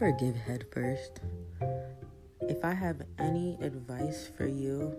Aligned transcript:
Never 0.00 0.12
give 0.12 0.36
head 0.36 0.64
first. 0.70 1.18
If 2.42 2.64
I 2.64 2.72
have 2.72 3.02
any 3.18 3.58
advice 3.60 4.30
for 4.36 4.46
you, 4.46 4.94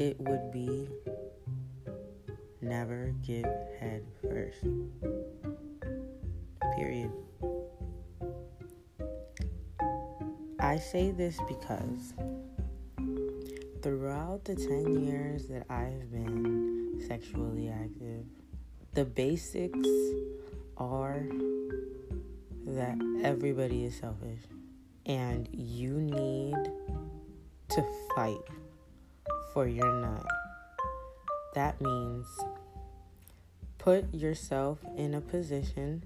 it 0.00 0.18
would 0.18 0.50
be 0.50 0.88
never 2.60 3.14
give 3.24 3.46
head 3.78 4.04
first. 4.22 4.66
Period. 6.74 7.12
I 10.58 10.78
say 10.78 11.12
this 11.12 11.38
because 11.46 12.12
throughout 13.82 14.44
the 14.46 14.56
10 14.56 15.06
years 15.06 15.46
that 15.46 15.64
I've 15.70 16.10
been 16.10 17.04
sexually 17.06 17.68
active, 17.68 18.24
the 18.94 19.04
basics 19.04 19.88
are 20.76 21.22
that 22.76 22.98
everybody 23.22 23.84
is 23.84 23.96
selfish 23.96 24.40
and 25.06 25.48
you 25.50 25.92
need 25.92 26.54
to 27.70 27.84
fight 28.14 28.36
for 29.54 29.66
your 29.66 29.92
nut. 29.94 30.26
That 31.54 31.80
means 31.80 32.26
put 33.78 34.12
yourself 34.12 34.78
in 34.96 35.14
a 35.14 35.22
position 35.22 36.04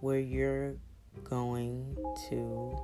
where 0.00 0.18
you're 0.18 0.74
going 1.24 1.96
to 2.28 2.76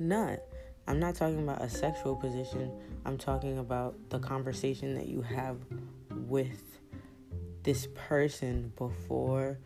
nut. 0.00 0.44
I'm 0.88 0.98
not 0.98 1.14
talking 1.14 1.38
about 1.38 1.62
a 1.62 1.68
sexual 1.70 2.16
position. 2.16 2.72
I'm 3.06 3.16
talking 3.16 3.58
about 3.58 3.94
the 4.10 4.18
conversation 4.18 4.94
that 4.96 5.06
you 5.06 5.22
have 5.22 5.58
with 6.10 6.80
this 7.62 7.86
person 7.94 8.72
before 8.76 9.58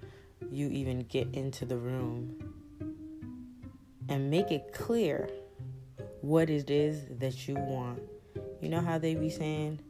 you 0.50 0.68
even 0.68 1.00
get 1.04 1.28
into 1.32 1.64
the 1.64 1.78
room 1.78 2.53
and 4.08 4.30
make 4.30 4.50
it 4.50 4.72
clear 4.72 5.28
what 6.20 6.50
it 6.50 6.70
is 6.70 7.06
that 7.18 7.46
you 7.46 7.54
want. 7.54 8.00
You 8.60 8.68
know 8.68 8.80
how 8.80 8.98
they 8.98 9.14
be 9.14 9.30
saying, 9.30 9.80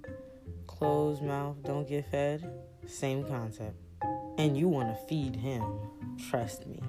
closed 0.66 1.22
mouth, 1.22 1.56
don't 1.62 1.88
get 1.88 2.10
fed? 2.10 2.50
Same 2.86 3.24
concept. 3.24 3.76
And 4.38 4.56
you 4.56 4.68
want 4.68 4.88
to 4.88 5.06
feed 5.06 5.36
him, 5.36 5.64
trust 6.28 6.66
me. 6.66 6.80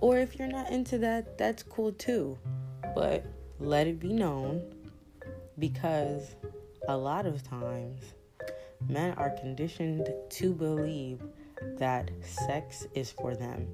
Or 0.00 0.18
if 0.18 0.38
you're 0.38 0.48
not 0.48 0.70
into 0.70 0.98
that, 0.98 1.36
that's 1.36 1.62
cool 1.62 1.92
too. 1.92 2.38
But 2.94 3.24
let 3.58 3.86
it 3.86 4.00
be 4.00 4.12
known 4.12 4.62
because 5.58 6.34
a 6.88 6.96
lot 6.96 7.26
of 7.26 7.42
times 7.42 8.02
men 8.88 9.12
are 9.18 9.30
conditioned 9.30 10.08
to 10.30 10.54
believe 10.54 11.22
that 11.78 12.10
sex 12.22 12.86
is 12.94 13.10
for 13.10 13.34
them. 13.34 13.68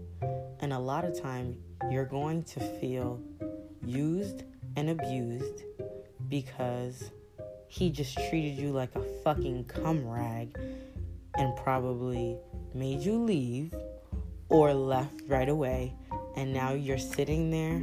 And 0.60 0.72
a 0.72 0.78
lot 0.78 1.04
of 1.04 1.20
time 1.20 1.58
you're 1.90 2.06
going 2.06 2.44
to 2.44 2.60
feel 2.60 3.20
used 3.84 4.44
and 4.76 4.90
abused 4.90 5.62
because 6.28 7.10
he 7.68 7.90
just 7.90 8.16
treated 8.28 8.56
you 8.56 8.70
like 8.70 8.94
a 8.94 9.02
fucking 9.22 9.64
cum 9.64 10.06
rag 10.08 10.58
and 11.36 11.56
probably 11.56 12.36
made 12.74 13.00
you 13.00 13.22
leave 13.22 13.74
or 14.48 14.72
left 14.72 15.22
right 15.28 15.48
away. 15.48 15.94
And 16.36 16.52
now 16.52 16.72
you're 16.72 16.98
sitting 16.98 17.50
there 17.50 17.82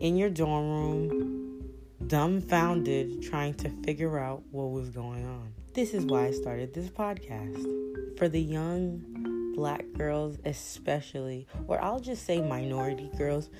in 0.00 0.16
your 0.16 0.30
dorm 0.30 0.68
room, 0.68 1.70
dumbfounded, 2.06 3.22
trying 3.22 3.54
to 3.54 3.70
figure 3.84 4.18
out 4.18 4.42
what 4.50 4.70
was 4.70 4.90
going 4.90 5.26
on. 5.26 5.52
This 5.74 5.94
is 5.94 6.04
why 6.04 6.26
I 6.26 6.30
started 6.32 6.74
this 6.74 6.88
podcast. 6.88 8.18
For 8.18 8.28
the 8.28 8.40
young 8.40 9.37
black 9.58 9.84
girls, 9.94 10.38
especially, 10.44 11.44
or 11.66 11.82
I'll 11.82 11.98
just 11.98 12.24
say 12.24 12.40
minority 12.40 13.10
girls, 13.18 13.50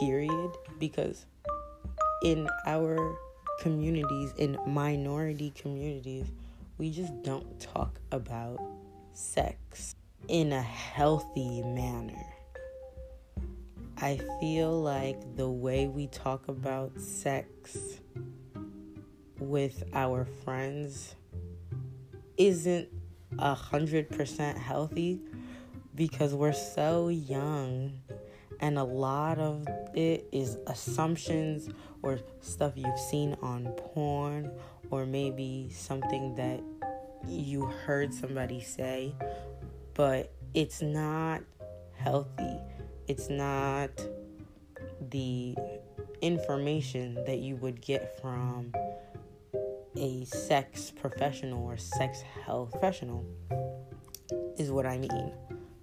period, 0.00 0.50
because 0.78 1.26
in 2.24 2.48
our 2.66 3.14
communities, 3.60 4.32
in 4.38 4.56
minority 4.66 5.52
communities, 5.54 6.32
we 6.78 6.90
just 6.90 7.22
don't 7.22 7.60
talk 7.60 8.00
about 8.12 8.58
sex 9.12 9.94
in 10.28 10.54
a 10.54 10.62
healthy 10.62 11.62
manner. 11.62 12.24
I 13.98 14.18
feel 14.40 14.80
like 14.80 15.36
the 15.36 15.50
way 15.50 15.86
we 15.86 16.06
talk 16.06 16.48
about 16.48 16.98
sex 16.98 18.00
with 19.38 19.84
our 19.92 20.24
friends 20.46 21.14
isn't 22.38 22.88
a 23.38 23.54
hundred 23.54 24.08
percent 24.08 24.56
healthy 24.56 25.20
because 25.94 26.34
we're 26.34 26.52
so 26.52 27.08
young 27.08 27.92
and 28.60 28.78
a 28.78 28.84
lot 28.84 29.38
of 29.38 29.66
it 29.94 30.26
is 30.32 30.58
assumptions 30.66 31.68
or 32.02 32.18
stuff 32.40 32.72
you've 32.76 32.98
seen 32.98 33.36
on 33.42 33.66
porn 33.76 34.50
or 34.90 35.04
maybe 35.04 35.70
something 35.72 36.34
that 36.36 36.60
you 37.26 37.64
heard 37.64 38.12
somebody 38.12 38.60
say 38.60 39.14
but 39.94 40.32
it's 40.54 40.82
not 40.82 41.40
healthy 41.96 42.58
it's 43.08 43.28
not 43.28 43.90
the 45.10 45.54
information 46.20 47.14
that 47.26 47.38
you 47.38 47.56
would 47.56 47.80
get 47.80 48.20
from 48.20 48.72
a 49.96 50.24
sex 50.24 50.90
professional 50.90 51.64
or 51.64 51.76
sex 51.76 52.22
health 52.44 52.70
professional, 52.70 53.24
is 54.58 54.70
what 54.70 54.86
I 54.86 54.98
mean. 54.98 55.32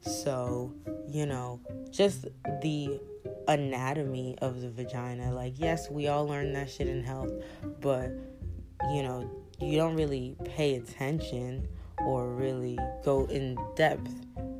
So, 0.02 0.74
you 1.08 1.26
know, 1.26 1.60
just 1.92 2.28
the 2.62 3.00
anatomy 3.48 4.38
of 4.42 4.62
the 4.62 4.70
vagina. 4.70 5.34
Like, 5.34 5.54
yes, 5.58 5.90
we 5.90 6.08
all 6.08 6.28
learn 6.28 6.54
that 6.54 6.70
shit 6.70 6.88
in 6.88 7.04
health, 7.04 7.32
but, 7.82 8.12
you 8.92 9.04
know, 9.04 9.30
you 9.60 9.78
don't 9.78 9.96
really 9.96 10.36
pay 10.46 10.76
attention 10.76 11.68
or 12.06 12.30
really 12.30 12.78
go 13.04 13.26
in 13.26 13.58
depth 13.76 14.14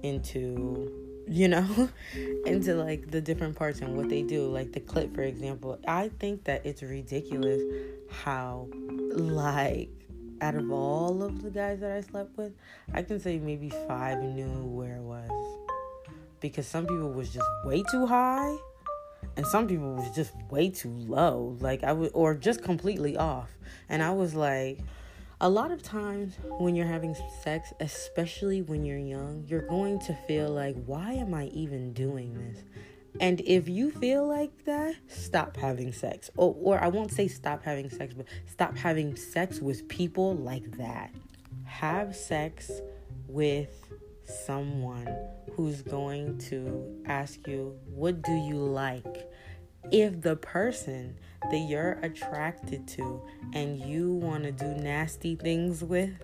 into 0.04 0.92
you 1.30 1.48
know, 1.48 1.90
into 2.46 2.74
like 2.74 3.12
the 3.12 3.22
different 3.22 3.56
parts 3.56 3.82
and 3.82 3.96
what 3.96 4.10
they 4.10 4.24
do. 4.24 4.48
Like 4.48 4.72
the 4.72 4.80
clit, 4.80 5.14
for 5.14 5.22
example. 5.22 5.80
I 5.88 6.10
think 6.20 6.46
that 6.46 6.66
it's 6.66 6.82
ridiculous 6.82 7.62
how, 8.10 8.68
like, 9.14 9.90
out 10.42 10.56
of 10.56 10.72
all 10.72 11.24
of 11.24 11.42
the 11.42 11.50
guys 11.50 11.80
that 11.80 11.92
I 11.92 12.02
slept 12.02 12.38
with, 12.38 12.54
I 12.94 13.02
can 13.02 13.20
say 13.20 13.38
maybe 13.38 13.70
five 13.88 14.22
knew 14.22 14.66
where 14.66 14.98
it 14.98 15.02
was. 15.02 15.30
Because 16.40 16.68
some 16.68 16.86
people 16.86 17.12
was 17.12 17.34
just 17.34 17.48
way 17.66 17.84
too 17.92 18.06
high 18.06 18.56
and 19.36 19.46
some 19.46 19.68
people 19.68 19.96
was 19.96 20.10
just 20.16 20.34
way 20.50 20.70
too 20.70 20.90
low. 20.90 21.58
Like 21.60 21.84
I 21.84 21.94
would 21.94 22.12
or 22.14 22.36
just 22.36 22.64
completely 22.64 23.18
off. 23.18 23.50
And 23.90 24.02
I 24.02 24.12
was 24.12 24.36
like, 24.36 24.80
a 25.42 25.50
lot 25.50 25.72
of 25.72 25.82
times 25.82 26.34
when 26.60 26.76
you're 26.76 26.88
having 26.88 27.16
sex, 27.44 27.72
especially 27.80 28.62
when 28.62 28.86
you're 28.86 28.98
young, 28.98 29.46
you're 29.48 29.62
going 29.62 30.00
to 30.00 30.14
feel 30.28 30.50
like, 30.50 30.76
why 30.86 31.14
am 31.14 31.34
I 31.34 31.46
even 31.48 31.94
doing 31.94 32.34
this? 32.34 32.64
And 33.20 33.42
if 33.42 33.68
you 33.68 33.92
feel 33.92 34.26
like 34.26 34.66
that, 34.66 34.96
stop 35.08 35.58
having 35.58 35.92
sex. 35.92 36.30
Or, 36.38 36.56
or 36.58 36.84
I 36.84 36.88
won't 36.88 37.12
say 37.12 37.28
stop 37.28 37.64
having 37.64 37.90
sex, 37.90 38.14
but 38.14 38.26
stop 38.46 38.78
having 38.78 39.16
sex 39.16 39.60
with 39.60 39.88
people 39.90 40.36
like 40.36 40.78
that. 40.78 41.14
Have 41.66 42.16
sex 42.16 42.72
with 43.28 43.94
someone 44.46 45.08
who's 45.54 45.82
going 45.82 46.38
to 46.38 47.04
ask 47.06 47.46
you, 47.48 47.76
What 47.86 48.22
do 48.22 48.32
you 48.32 48.56
like? 48.56 49.30
If 49.92 50.22
the 50.22 50.36
person 50.36 51.18
that 51.52 51.58
you're 51.58 52.00
attracted 52.04 52.88
to 52.90 53.22
and 53.54 53.80
you 53.80 54.14
want 54.14 54.44
to 54.44 54.52
do 54.52 54.68
nasty 54.68 55.36
things 55.36 55.84
with 55.84 56.22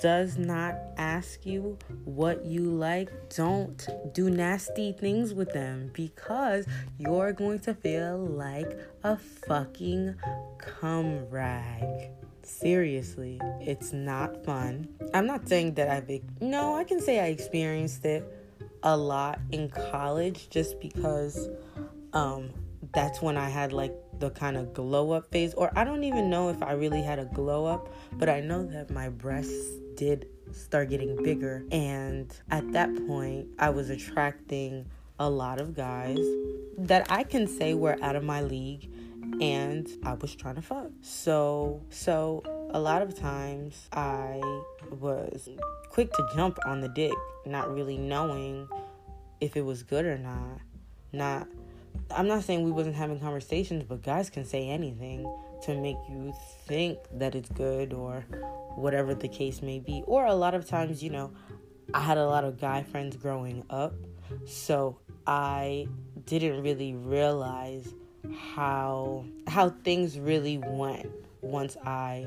does 0.00 0.38
not 0.38 0.74
ask 0.96 1.44
you 1.44 1.78
what 2.04 2.44
you 2.44 2.62
like, 2.62 3.10
don't 3.34 3.86
do 4.12 4.30
nasty 4.30 4.92
things 4.92 5.34
with 5.34 5.52
them 5.52 5.90
because 5.92 6.66
you're 6.98 7.32
going 7.32 7.60
to 7.60 7.74
feel 7.74 8.18
like 8.18 8.78
a 9.04 9.16
fucking 9.16 10.14
cum 10.58 11.28
rag. 11.28 12.10
Seriously, 12.42 13.40
it's 13.60 13.92
not 13.92 14.44
fun. 14.44 14.88
I'm 15.14 15.26
not 15.26 15.48
saying 15.48 15.74
that 15.74 15.88
I've, 15.88 16.22
no, 16.40 16.74
I 16.74 16.84
can 16.84 17.00
say 17.00 17.20
I 17.20 17.26
experienced 17.26 18.04
it 18.04 18.24
a 18.82 18.96
lot 18.96 19.38
in 19.52 19.68
college 19.68 20.48
just 20.48 20.80
because 20.80 21.48
um, 22.12 22.50
that's 22.92 23.22
when 23.22 23.36
I 23.36 23.48
had 23.48 23.72
like 23.72 23.94
the 24.18 24.30
kind 24.30 24.56
of 24.56 24.72
glow 24.74 25.12
up 25.12 25.30
phase, 25.30 25.54
or 25.54 25.70
I 25.76 25.84
don't 25.84 26.04
even 26.04 26.28
know 26.30 26.48
if 26.48 26.62
I 26.62 26.72
really 26.72 27.02
had 27.02 27.18
a 27.18 27.24
glow 27.26 27.66
up, 27.66 27.88
but 28.12 28.28
I 28.28 28.40
know 28.40 28.64
that 28.64 28.90
my 28.90 29.08
breasts 29.08 29.78
did 29.96 30.26
start 30.52 30.90
getting 30.90 31.22
bigger. 31.22 31.64
And 31.70 32.32
at 32.50 32.70
that 32.72 32.90
point, 33.06 33.48
I 33.58 33.70
was 33.70 33.90
attracting 33.90 34.86
a 35.18 35.28
lot 35.28 35.60
of 35.60 35.74
guys 35.74 36.18
that 36.78 37.10
I 37.10 37.24
can 37.24 37.46
say 37.46 37.74
were 37.74 37.98
out 38.02 38.16
of 38.16 38.24
my 38.24 38.40
league 38.40 38.90
and 39.40 39.88
I 40.02 40.14
was 40.14 40.34
trying 40.34 40.56
to 40.56 40.62
fuck. 40.62 40.90
So, 41.02 41.82
so 41.90 42.42
a 42.72 42.80
lot 42.80 43.02
of 43.02 43.14
times 43.14 43.88
I 43.92 44.40
was 44.90 45.48
quick 45.90 46.12
to 46.12 46.28
jump 46.34 46.58
on 46.66 46.80
the 46.80 46.88
dick, 46.88 47.12
not 47.46 47.72
really 47.72 47.96
knowing 47.96 48.68
if 49.40 49.56
it 49.56 49.62
was 49.62 49.82
good 49.82 50.04
or 50.04 50.18
not. 50.18 50.60
Not 51.12 51.48
I'm 52.10 52.26
not 52.26 52.44
saying 52.44 52.64
we 52.64 52.72
wasn't 52.72 52.96
having 52.96 53.20
conversations, 53.20 53.84
but 53.84 54.02
guys 54.02 54.30
can 54.30 54.44
say 54.44 54.68
anything 54.68 55.24
to 55.62 55.74
make 55.76 55.96
you 56.08 56.32
think 56.66 56.98
that 57.12 57.34
it's 57.34 57.48
good 57.50 57.92
or 57.92 58.24
whatever 58.74 59.14
the 59.14 59.28
case 59.28 59.62
may 59.62 59.78
be. 59.78 60.02
Or 60.06 60.26
a 60.26 60.34
lot 60.34 60.54
of 60.54 60.66
times, 60.66 61.02
you 61.02 61.10
know, 61.10 61.32
I 61.94 62.00
had 62.00 62.18
a 62.18 62.26
lot 62.26 62.44
of 62.44 62.60
guy 62.60 62.82
friends 62.82 63.16
growing 63.16 63.64
up, 63.70 63.94
so 64.46 64.98
I 65.26 65.88
didn't 66.26 66.62
really 66.62 66.94
realize 66.94 67.94
how 68.54 69.24
how 69.46 69.70
things 69.70 70.18
really 70.18 70.58
went 70.58 71.10
once 71.40 71.76
I 71.84 72.26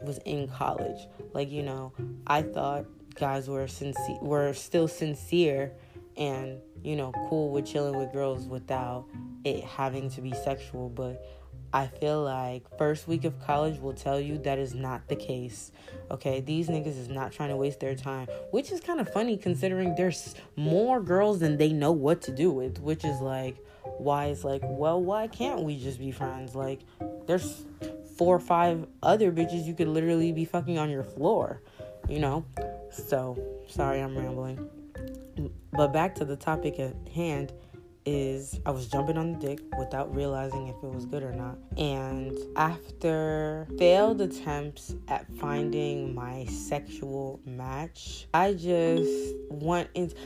was 0.00 0.18
in 0.18 0.48
college. 0.48 1.06
Like, 1.32 1.50
you 1.50 1.62
know, 1.62 1.92
I 2.26 2.42
thought 2.42 2.86
guys 3.14 3.48
were 3.48 3.66
sincere 3.66 4.18
were 4.20 4.52
still 4.54 4.88
sincere 4.88 5.72
and, 6.18 6.60
you 6.82 6.96
know, 6.96 7.12
cool 7.28 7.50
with 7.50 7.66
chilling 7.66 7.96
with 7.96 8.12
girls 8.12 8.46
without 8.46 9.06
it 9.44 9.64
having 9.64 10.10
to 10.10 10.20
be 10.20 10.32
sexual, 10.32 10.88
but 10.88 11.24
I 11.72 11.86
feel 11.86 12.22
like 12.22 12.64
first 12.78 13.06
week 13.06 13.24
of 13.24 13.38
college 13.40 13.78
will 13.78 13.92
tell 13.92 14.18
you 14.18 14.38
that 14.38 14.58
is 14.58 14.74
not 14.74 15.06
the 15.08 15.16
case. 15.16 15.70
Okay, 16.10 16.40
these 16.40 16.68
niggas 16.68 16.98
is 16.98 17.08
not 17.08 17.30
trying 17.32 17.50
to 17.50 17.56
waste 17.56 17.80
their 17.80 17.94
time, 17.94 18.26
which 18.50 18.72
is 18.72 18.80
kind 18.80 19.00
of 19.00 19.12
funny 19.12 19.36
considering 19.36 19.94
there's 19.94 20.34
more 20.56 21.00
girls 21.00 21.40
than 21.40 21.58
they 21.58 21.72
know 21.72 21.92
what 21.92 22.22
to 22.22 22.34
do 22.34 22.50
with, 22.50 22.78
which 22.80 23.04
is 23.04 23.20
like 23.20 23.56
why 23.98 24.26
it's 24.26 24.44
like, 24.44 24.62
well, 24.64 25.02
why 25.02 25.26
can't 25.26 25.62
we 25.62 25.78
just 25.78 25.98
be 25.98 26.10
friends? 26.10 26.54
Like 26.54 26.80
there's 27.26 27.66
four 28.16 28.36
or 28.36 28.40
five 28.40 28.86
other 29.02 29.30
bitches 29.30 29.64
you 29.64 29.74
could 29.74 29.88
literally 29.88 30.32
be 30.32 30.46
fucking 30.46 30.78
on 30.78 30.88
your 30.88 31.04
floor, 31.04 31.62
you 32.08 32.18
know? 32.18 32.46
So, 32.90 33.38
sorry 33.68 34.00
I'm 34.00 34.16
rambling. 34.16 34.68
But 35.72 35.92
back 35.92 36.14
to 36.16 36.24
the 36.24 36.36
topic 36.36 36.78
at 36.78 36.94
hand 37.14 37.52
is 38.08 38.58
I 38.64 38.70
was 38.70 38.88
jumping 38.88 39.18
on 39.18 39.34
the 39.34 39.38
dick 39.38 39.60
without 39.78 40.14
realizing 40.14 40.68
if 40.68 40.76
it 40.76 40.94
was 40.94 41.04
good 41.04 41.22
or 41.22 41.32
not. 41.32 41.58
And 41.76 42.36
after 42.56 43.68
failed 43.78 44.22
attempts 44.22 44.94
at 45.08 45.30
finding 45.34 46.14
my 46.14 46.46
sexual 46.46 47.40
match, 47.44 48.26
I 48.32 48.54
just 48.54 49.34
went 49.50 49.90
into 49.94 50.16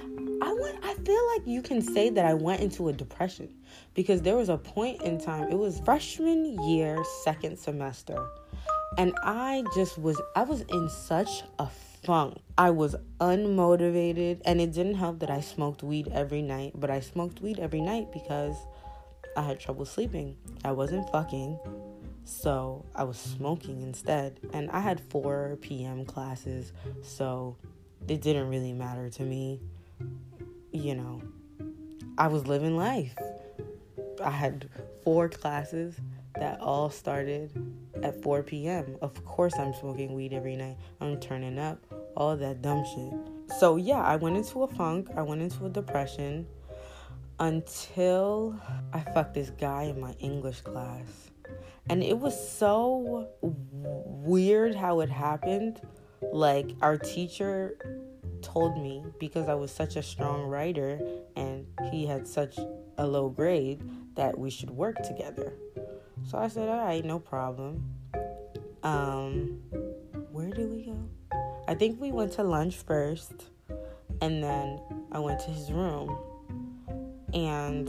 I 0.42 0.52
went 0.52 0.78
I 0.84 0.94
feel 0.94 1.26
like 1.34 1.46
you 1.46 1.60
can 1.60 1.82
say 1.82 2.08
that 2.10 2.24
I 2.24 2.34
went 2.34 2.60
into 2.60 2.88
a 2.88 2.92
depression 2.92 3.52
because 3.94 4.22
there 4.22 4.36
was 4.36 4.48
a 4.48 4.58
point 4.58 5.02
in 5.02 5.18
time, 5.18 5.50
it 5.50 5.58
was 5.58 5.80
freshman 5.80 6.62
year, 6.68 7.02
second 7.24 7.58
semester. 7.58 8.24
And 8.98 9.14
I 9.22 9.64
just 9.74 9.98
was 9.98 10.20
I 10.36 10.42
was 10.42 10.62
in 10.62 10.88
such 10.88 11.42
a 11.58 11.68
funk. 12.02 12.38
I 12.58 12.70
was 12.70 12.96
unmotivated, 13.20 14.40
and 14.44 14.60
it 14.60 14.72
didn't 14.72 14.96
help 14.96 15.20
that 15.20 15.30
I 15.30 15.40
smoked 15.40 15.82
weed 15.82 16.08
every 16.12 16.42
night, 16.42 16.72
but 16.74 16.90
I 16.90 17.00
smoked 17.00 17.40
weed 17.40 17.58
every 17.58 17.80
night 17.80 18.12
because 18.12 18.56
I 19.36 19.42
had 19.42 19.60
trouble 19.60 19.84
sleeping. 19.84 20.36
I 20.64 20.72
wasn't 20.72 21.10
fucking, 21.10 21.58
so 22.24 22.84
I 22.94 23.04
was 23.04 23.18
smoking 23.18 23.82
instead. 23.82 24.40
And 24.52 24.70
I 24.70 24.80
had 24.80 25.00
4 25.00 25.58
p.m. 25.60 26.04
classes, 26.04 26.72
so 27.02 27.56
it 28.08 28.20
didn't 28.20 28.48
really 28.48 28.72
matter 28.72 29.08
to 29.10 29.22
me. 29.22 29.60
You 30.72 30.96
know, 30.96 31.22
I 32.18 32.28
was 32.28 32.46
living 32.46 32.76
life. 32.76 33.14
I 34.22 34.30
had 34.30 34.68
four 35.04 35.28
classes 35.28 35.96
that 36.38 36.60
all 36.60 36.90
started 36.90 37.50
at 38.02 38.22
4 38.22 38.42
p.m. 38.42 38.96
Of 39.02 39.24
course, 39.24 39.54
I'm 39.58 39.74
smoking 39.74 40.14
weed 40.14 40.32
every 40.32 40.56
night. 40.56 40.76
I'm 41.00 41.18
turning 41.20 41.58
up, 41.58 41.78
all 42.16 42.36
that 42.36 42.62
dumb 42.62 42.84
shit. 42.84 43.58
So, 43.58 43.76
yeah, 43.76 44.02
I 44.02 44.16
went 44.16 44.36
into 44.36 44.62
a 44.62 44.68
funk, 44.68 45.08
I 45.16 45.22
went 45.22 45.42
into 45.42 45.66
a 45.66 45.68
depression 45.68 46.46
until 47.38 48.58
I 48.92 49.00
fucked 49.00 49.34
this 49.34 49.50
guy 49.50 49.84
in 49.84 50.00
my 50.00 50.12
English 50.20 50.60
class. 50.60 51.30
And 51.90 52.02
it 52.02 52.18
was 52.18 52.36
so 52.50 53.28
weird 53.42 54.74
how 54.74 55.00
it 55.00 55.10
happened. 55.10 55.80
Like, 56.32 56.70
our 56.80 56.96
teacher 56.96 57.76
told 58.42 58.80
me 58.80 59.04
because 59.18 59.48
I 59.48 59.54
was 59.54 59.70
such 59.70 59.96
a 59.96 60.02
strong 60.02 60.42
writer 60.42 61.00
and 61.36 61.66
he 61.90 62.06
had 62.06 62.26
such 62.26 62.58
a 62.98 63.06
low 63.06 63.28
grade 63.28 63.82
that 64.14 64.38
we 64.38 64.50
should 64.50 64.70
work 64.70 65.02
together. 65.02 65.54
So 66.24 66.38
I 66.38 66.48
said, 66.48 66.68
all 66.68 66.84
right, 66.84 67.04
no 67.04 67.18
problem. 67.18 67.84
Um, 68.82 69.60
where 70.30 70.50
did 70.50 70.70
we 70.70 70.82
go? 70.82 70.96
I 71.68 71.74
think 71.74 72.00
we 72.00 72.10
went 72.10 72.32
to 72.32 72.42
lunch 72.42 72.76
first, 72.76 73.32
and 74.20 74.42
then 74.42 74.80
I 75.12 75.18
went 75.18 75.40
to 75.40 75.50
his 75.50 75.70
room. 75.70 76.16
And 77.34 77.88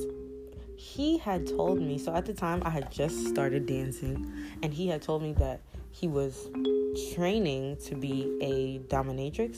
he 0.78 1.18
had 1.18 1.48
told 1.48 1.82
me, 1.82 1.98
so 1.98 2.14
at 2.14 2.26
the 2.26 2.34
time 2.34 2.62
I 2.66 2.70
had 2.70 2.92
just 2.92 3.28
started 3.28 3.66
dancing, 3.66 4.32
and 4.62 4.74
he 4.74 4.88
had 4.88 5.02
told 5.02 5.22
me 5.22 5.34
that 5.34 5.62
he 5.92 6.08
was 6.08 6.50
training 7.14 7.78
to 7.86 7.96
be 7.96 8.38
a 8.42 8.80
dominatrix. 8.94 9.58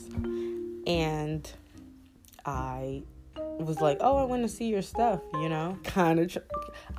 And 0.86 1.50
I 2.44 3.02
was 3.64 3.80
like, 3.80 3.98
"Oh, 4.00 4.16
I 4.16 4.24
want 4.24 4.42
to 4.42 4.48
see 4.48 4.68
your 4.68 4.82
stuff," 4.82 5.20
you 5.34 5.48
know? 5.48 5.78
Kind 5.84 6.18
of 6.20 6.32
tr- 6.32 6.38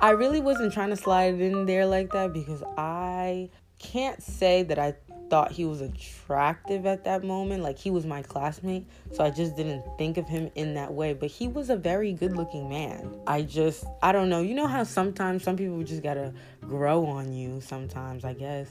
I 0.00 0.10
really 0.10 0.40
wasn't 0.40 0.72
trying 0.72 0.90
to 0.90 0.96
slide 0.96 1.34
it 1.34 1.40
in 1.40 1.66
there 1.66 1.86
like 1.86 2.12
that 2.12 2.32
because 2.32 2.62
I 2.76 3.50
can't 3.78 4.22
say 4.22 4.62
that 4.64 4.78
I 4.78 4.94
thought 5.28 5.52
he 5.52 5.64
was 5.64 5.80
attractive 5.80 6.86
at 6.86 7.04
that 7.04 7.22
moment. 7.22 7.62
Like 7.62 7.78
he 7.78 7.90
was 7.90 8.06
my 8.06 8.22
classmate, 8.22 8.86
so 9.12 9.24
I 9.24 9.30
just 9.30 9.56
didn't 9.56 9.84
think 9.98 10.16
of 10.16 10.28
him 10.28 10.50
in 10.54 10.74
that 10.74 10.92
way. 10.92 11.12
But 11.14 11.30
he 11.30 11.48
was 11.48 11.70
a 11.70 11.76
very 11.76 12.12
good 12.12 12.36
looking 12.36 12.68
man. 12.68 13.20
I 13.26 13.42
just, 13.42 13.84
I 14.02 14.12
don't 14.12 14.28
know. 14.28 14.40
You 14.40 14.54
know 14.54 14.66
how 14.66 14.84
sometimes 14.84 15.42
some 15.42 15.56
people 15.56 15.82
just 15.82 16.02
gotta 16.02 16.32
grow 16.60 17.06
on 17.06 17.32
you 17.32 17.60
sometimes, 17.60 18.24
I 18.24 18.34
guess. 18.34 18.68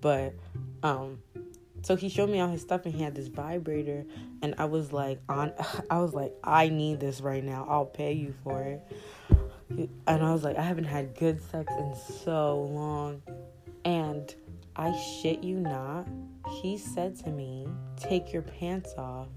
But, 0.00 0.34
um, 0.82 1.18
so 1.84 1.96
he 1.96 2.08
showed 2.08 2.30
me 2.30 2.40
all 2.40 2.48
his 2.48 2.62
stuff 2.62 2.86
and 2.86 2.94
he 2.94 3.02
had 3.02 3.14
this 3.14 3.28
vibrator 3.28 4.06
and 4.40 4.54
I 4.56 4.64
was 4.64 4.90
like 4.90 5.20
on 5.28 5.52
I 5.90 5.98
was 5.98 6.14
like 6.14 6.32
I 6.42 6.70
need 6.70 6.98
this 6.98 7.20
right 7.20 7.44
now. 7.44 7.66
I'll 7.68 7.84
pay 7.84 8.14
you 8.14 8.34
for 8.42 8.62
it. 8.62 9.90
And 10.06 10.22
I 10.22 10.32
was 10.32 10.42
like 10.42 10.56
I 10.56 10.62
haven't 10.62 10.84
had 10.84 11.14
good 11.14 11.42
sex 11.50 11.70
in 11.78 11.94
so 12.24 12.62
long. 12.62 13.22
And 13.84 14.34
I 14.76 14.98
shit 15.20 15.44
you 15.44 15.60
not, 15.60 16.08
he 16.62 16.78
said 16.78 17.16
to 17.20 17.30
me, 17.30 17.68
"Take 17.96 18.32
your 18.32 18.42
pants 18.42 18.94
off. 18.96 19.28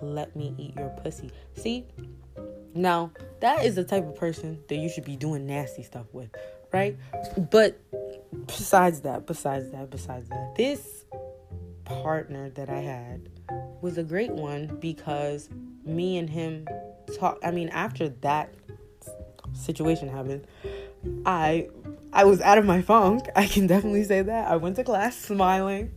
Let 0.00 0.36
me 0.36 0.54
eat 0.58 0.76
your 0.76 0.90
pussy." 1.02 1.30
See? 1.56 1.86
Now, 2.74 3.10
that 3.40 3.64
is 3.64 3.74
the 3.74 3.82
type 3.82 4.06
of 4.06 4.14
person 4.14 4.62
that 4.68 4.76
you 4.76 4.88
should 4.88 5.04
be 5.04 5.16
doing 5.16 5.46
nasty 5.46 5.82
stuff 5.82 6.06
with, 6.12 6.30
right? 6.72 6.96
But 7.50 7.80
besides 8.46 9.00
that, 9.00 9.26
besides 9.26 9.70
that, 9.72 9.90
besides 9.90 10.28
that, 10.28 10.54
this 10.56 11.04
partner 12.02 12.50
that 12.50 12.68
I 12.68 12.80
had 12.80 13.28
was 13.80 13.98
a 13.98 14.02
great 14.02 14.30
one 14.30 14.78
because 14.80 15.48
me 15.84 16.18
and 16.18 16.28
him 16.28 16.66
talk 17.18 17.38
I 17.42 17.50
mean 17.50 17.68
after 17.70 18.08
that 18.08 18.54
situation 19.54 20.08
happened 20.08 20.46
I 21.26 21.68
I 22.12 22.24
was 22.24 22.40
out 22.40 22.58
of 22.58 22.64
my 22.64 22.82
funk. 22.82 23.26
I 23.36 23.46
can 23.46 23.66
definitely 23.66 24.04
say 24.04 24.22
that. 24.22 24.50
I 24.50 24.56
went 24.56 24.76
to 24.76 24.84
class 24.84 25.16
smiling. 25.16 25.92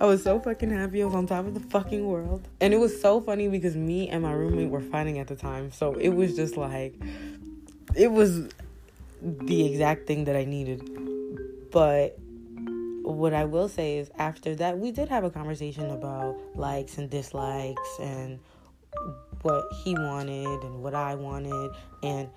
I 0.00 0.06
was 0.06 0.22
so 0.22 0.38
fucking 0.40 0.70
happy. 0.70 1.02
I 1.02 1.06
was 1.06 1.14
on 1.14 1.26
top 1.26 1.46
of 1.46 1.54
the 1.54 1.60
fucking 1.60 2.06
world. 2.06 2.46
And 2.60 2.74
it 2.74 2.78
was 2.78 3.00
so 3.00 3.20
funny 3.20 3.48
because 3.48 3.76
me 3.76 4.08
and 4.08 4.22
my 4.22 4.32
roommate 4.32 4.70
were 4.70 4.80
fighting 4.80 5.18
at 5.18 5.26
the 5.26 5.36
time. 5.36 5.72
So 5.72 5.94
it 5.94 6.10
was 6.10 6.36
just 6.36 6.56
like 6.56 6.94
it 7.94 8.10
was 8.10 8.48
the 9.22 9.66
exact 9.66 10.06
thing 10.06 10.24
that 10.24 10.36
I 10.36 10.44
needed. 10.44 11.70
But 11.70 12.18
what 13.06 13.32
I 13.32 13.44
will 13.44 13.68
say 13.68 13.98
is 13.98 14.10
after 14.18 14.56
that, 14.56 14.78
we 14.78 14.90
did 14.90 15.08
have 15.08 15.22
a 15.22 15.30
conversation 15.30 15.90
about 15.90 16.36
likes 16.56 16.98
and 16.98 17.08
dislikes 17.08 17.98
and 18.00 18.40
what 19.42 19.64
he 19.84 19.94
wanted 19.94 20.64
and 20.64 20.82
what 20.82 20.92
I 20.94 21.14
wanted. 21.14 21.70
And 22.02 22.28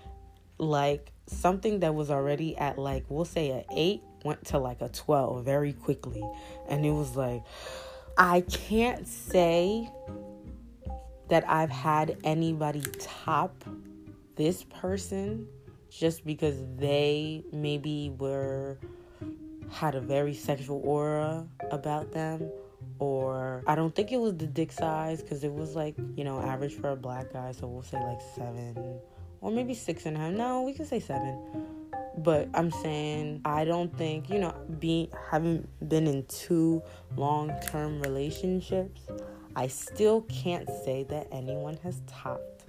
like 0.60 1.12
something 1.26 1.80
that 1.80 1.96
was 1.96 2.12
already 2.12 2.56
at 2.56 2.78
like, 2.78 3.06
we'll 3.10 3.26
say 3.26 3.50
a 3.50 3.66
eight 3.76 4.04
went 4.24 4.46
to 4.46 4.60
like 4.60 4.82
a 4.82 4.90
12 4.90 5.44
very 5.44 5.74
quickly. 5.74 6.24
And 6.68 6.86
it 6.86 6.92
was 6.92 7.16
like, 7.16 7.42
I 8.16 8.42
can't 8.42 9.08
say 9.08 9.90
that 11.30 11.50
I've 11.50 11.72
had 11.72 12.18
anybody 12.24 12.84
top 13.00 13.64
this 14.36 14.64
person 14.66 15.48
just 15.90 16.26
because 16.28 16.64
they 16.78 17.44
maybe 17.52 18.14
were 18.20 18.78
had 19.72 19.96
a 19.96 20.02
very 20.02 20.34
sexual 20.34 20.82
aura 20.84 21.46
about 21.72 22.12
them 22.12 22.50
or 23.00 23.64
I 23.68 23.76
don't 23.76 23.94
think 23.94 24.12
it 24.12 24.18
was 24.18 24.38
the 24.38 24.48
dick 24.48 24.72
size 24.72 25.22
because 25.22 25.44
it 25.44 25.54
was 25.54 25.76
like 25.76 25.96
you 26.16 26.24
know 26.24 26.42
average 26.42 26.76
for 26.76 26.92
a 26.92 26.96
black 26.96 27.34
guy 27.34 27.52
so 27.52 27.68
we'll 27.68 27.84
say 27.84 27.98
like 27.98 28.20
seven 28.36 29.00
or 29.42 29.52
maybe 29.52 29.74
six 29.74 30.06
and 30.06 30.18
a 30.18 30.20
half. 30.20 30.34
No 30.34 30.64
we 30.64 30.74
can 30.74 30.86
say 30.86 31.00
seven. 31.00 31.40
But 32.18 32.50
I'm 32.54 32.72
saying 32.72 33.42
I 33.46 33.64
don't 33.64 33.96
think 33.98 34.30
you 34.30 34.40
know 34.40 34.54
being 34.80 35.10
having 35.32 35.68
been 35.88 36.08
in 36.08 36.26
two 36.26 36.82
long-term 37.16 38.02
relationships 38.02 39.02
I 39.56 39.68
still 39.68 40.22
can't 40.22 40.70
say 40.86 41.04
that 41.10 41.28
anyone 41.32 41.78
has 41.84 42.02
topped 42.08 42.66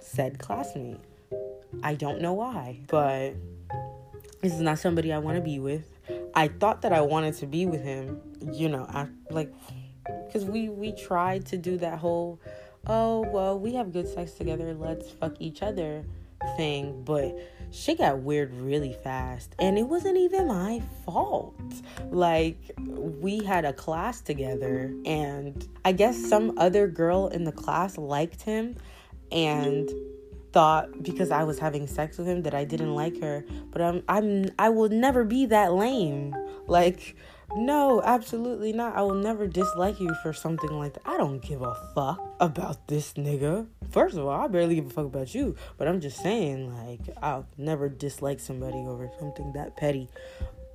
said 0.00 0.38
classmate. 0.38 1.00
I 1.82 1.94
don't 1.94 2.20
know 2.20 2.32
why, 2.32 2.80
but 2.88 3.34
this 4.40 4.52
is 4.52 4.60
not 4.60 4.78
somebody 4.78 5.12
I 5.12 5.18
want 5.18 5.36
to 5.36 5.42
be 5.42 5.58
with. 5.58 5.95
I 6.34 6.48
thought 6.48 6.82
that 6.82 6.92
I 6.92 7.00
wanted 7.00 7.34
to 7.38 7.46
be 7.46 7.66
with 7.66 7.82
him, 7.82 8.20
you 8.52 8.68
know, 8.68 8.86
I 8.88 9.08
like 9.30 9.52
cuz 10.32 10.44
we 10.44 10.68
we 10.68 10.92
tried 10.92 11.46
to 11.46 11.56
do 11.56 11.76
that 11.78 11.98
whole 11.98 12.40
oh, 12.88 13.22
well, 13.32 13.58
we 13.58 13.74
have 13.74 13.92
good 13.92 14.06
sex 14.06 14.32
together, 14.32 14.72
let's 14.72 15.10
fuck 15.10 15.34
each 15.40 15.60
other 15.60 16.04
thing, 16.56 17.02
but 17.04 17.36
shit 17.72 17.98
got 17.98 18.20
weird 18.20 18.54
really 18.54 18.92
fast 18.92 19.54
and 19.58 19.76
it 19.76 19.82
wasn't 19.82 20.16
even 20.16 20.46
my 20.46 20.80
fault. 21.04 21.54
Like 22.10 22.58
we 22.78 23.44
had 23.44 23.64
a 23.64 23.72
class 23.72 24.20
together 24.20 24.94
and 25.04 25.68
i 25.84 25.92
guess 25.92 26.16
some 26.16 26.56
other 26.58 26.86
girl 26.86 27.28
in 27.28 27.44
the 27.44 27.52
class 27.52 27.98
liked 27.98 28.42
him 28.42 28.74
and 29.32 29.90
thought 30.56 31.02
because 31.02 31.30
I 31.30 31.44
was 31.44 31.58
having 31.58 31.86
sex 31.86 32.16
with 32.16 32.26
him 32.26 32.40
that 32.44 32.54
I 32.54 32.64
didn't 32.64 32.94
like 32.94 33.20
her. 33.20 33.44
But 33.70 33.82
I'm 33.82 34.02
I'm 34.08 34.48
I 34.58 34.70
will 34.70 34.88
never 34.88 35.22
be 35.22 35.44
that 35.46 35.74
lame. 35.74 36.34
Like 36.66 37.14
no, 37.54 38.00
absolutely 38.02 38.72
not. 38.72 38.96
I 38.96 39.02
will 39.02 39.20
never 39.28 39.46
dislike 39.46 40.00
you 40.00 40.14
for 40.22 40.32
something 40.32 40.70
like 40.78 40.94
that. 40.94 41.02
I 41.04 41.18
don't 41.18 41.42
give 41.42 41.60
a 41.60 41.74
fuck 41.94 42.18
about 42.40 42.88
this 42.88 43.12
nigga. 43.12 43.66
First 43.90 44.16
of 44.16 44.24
all, 44.24 44.30
I 44.30 44.46
barely 44.48 44.76
give 44.76 44.86
a 44.86 44.90
fuck 44.90 45.04
about 45.04 45.34
you. 45.34 45.56
But 45.76 45.88
I'm 45.88 46.00
just 46.00 46.22
saying, 46.22 46.74
like, 46.74 47.14
I'll 47.22 47.46
never 47.58 47.90
dislike 47.90 48.40
somebody 48.40 48.78
over 48.78 49.10
something 49.20 49.52
that 49.52 49.76
petty. 49.76 50.08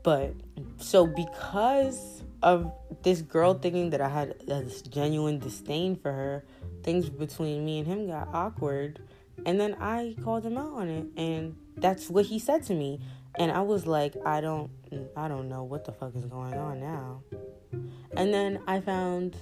But 0.03 0.35
so 0.77 1.07
because 1.07 2.21
of 2.43 2.71
this 3.01 3.21
girl 3.21 3.55
thinking 3.55 3.89
that 3.89 4.01
I 4.01 4.09
had 4.09 4.35
this 4.47 4.83
genuine 4.83 5.39
disdain 5.39 5.95
for 5.95 6.11
her, 6.11 6.45
things 6.83 7.09
between 7.09 7.65
me 7.65 7.79
and 7.79 7.87
him 7.87 8.07
got 8.07 8.29
awkward 8.31 9.01
and 9.45 9.59
then 9.59 9.75
I 9.79 10.15
called 10.23 10.45
him 10.45 10.57
out 10.57 10.73
on 10.73 10.89
it 10.89 11.05
and 11.17 11.55
that's 11.77 12.09
what 12.09 12.25
he 12.25 12.39
said 12.39 12.63
to 12.63 12.73
me. 12.73 12.99
And 13.39 13.51
I 13.51 13.61
was 13.61 13.87
like, 13.87 14.15
I 14.25 14.41
don't 14.41 14.69
I 15.15 15.27
don't 15.27 15.47
know 15.47 15.63
what 15.63 15.85
the 15.85 15.91
fuck 15.91 16.15
is 16.15 16.25
going 16.25 16.53
on 16.53 16.79
now. 16.79 17.23
And 18.15 18.33
then 18.33 18.61
I 18.67 18.81
found 18.81 19.37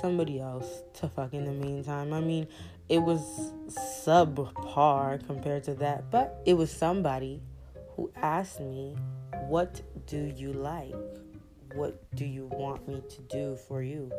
somebody 0.00 0.40
else 0.40 0.82
to 0.94 1.08
fuck 1.08 1.32
in 1.32 1.44
the 1.44 1.52
meantime. 1.52 2.12
I 2.12 2.20
mean, 2.20 2.46
it 2.88 2.98
was 2.98 3.52
subpar 3.68 5.24
compared 5.26 5.64
to 5.64 5.74
that, 5.74 6.10
but 6.10 6.42
it 6.44 6.54
was 6.54 6.70
somebody 6.70 7.42
who 7.96 8.10
asked 8.16 8.60
me, 8.60 8.96
What 9.48 9.80
do 10.06 10.32
you 10.36 10.52
like? 10.52 10.94
What 11.74 12.02
do 12.14 12.24
you 12.24 12.46
want 12.46 12.88
me 12.88 13.02
to 13.08 13.22
do 13.22 13.56
for 13.68 13.82
you? 13.82 14.10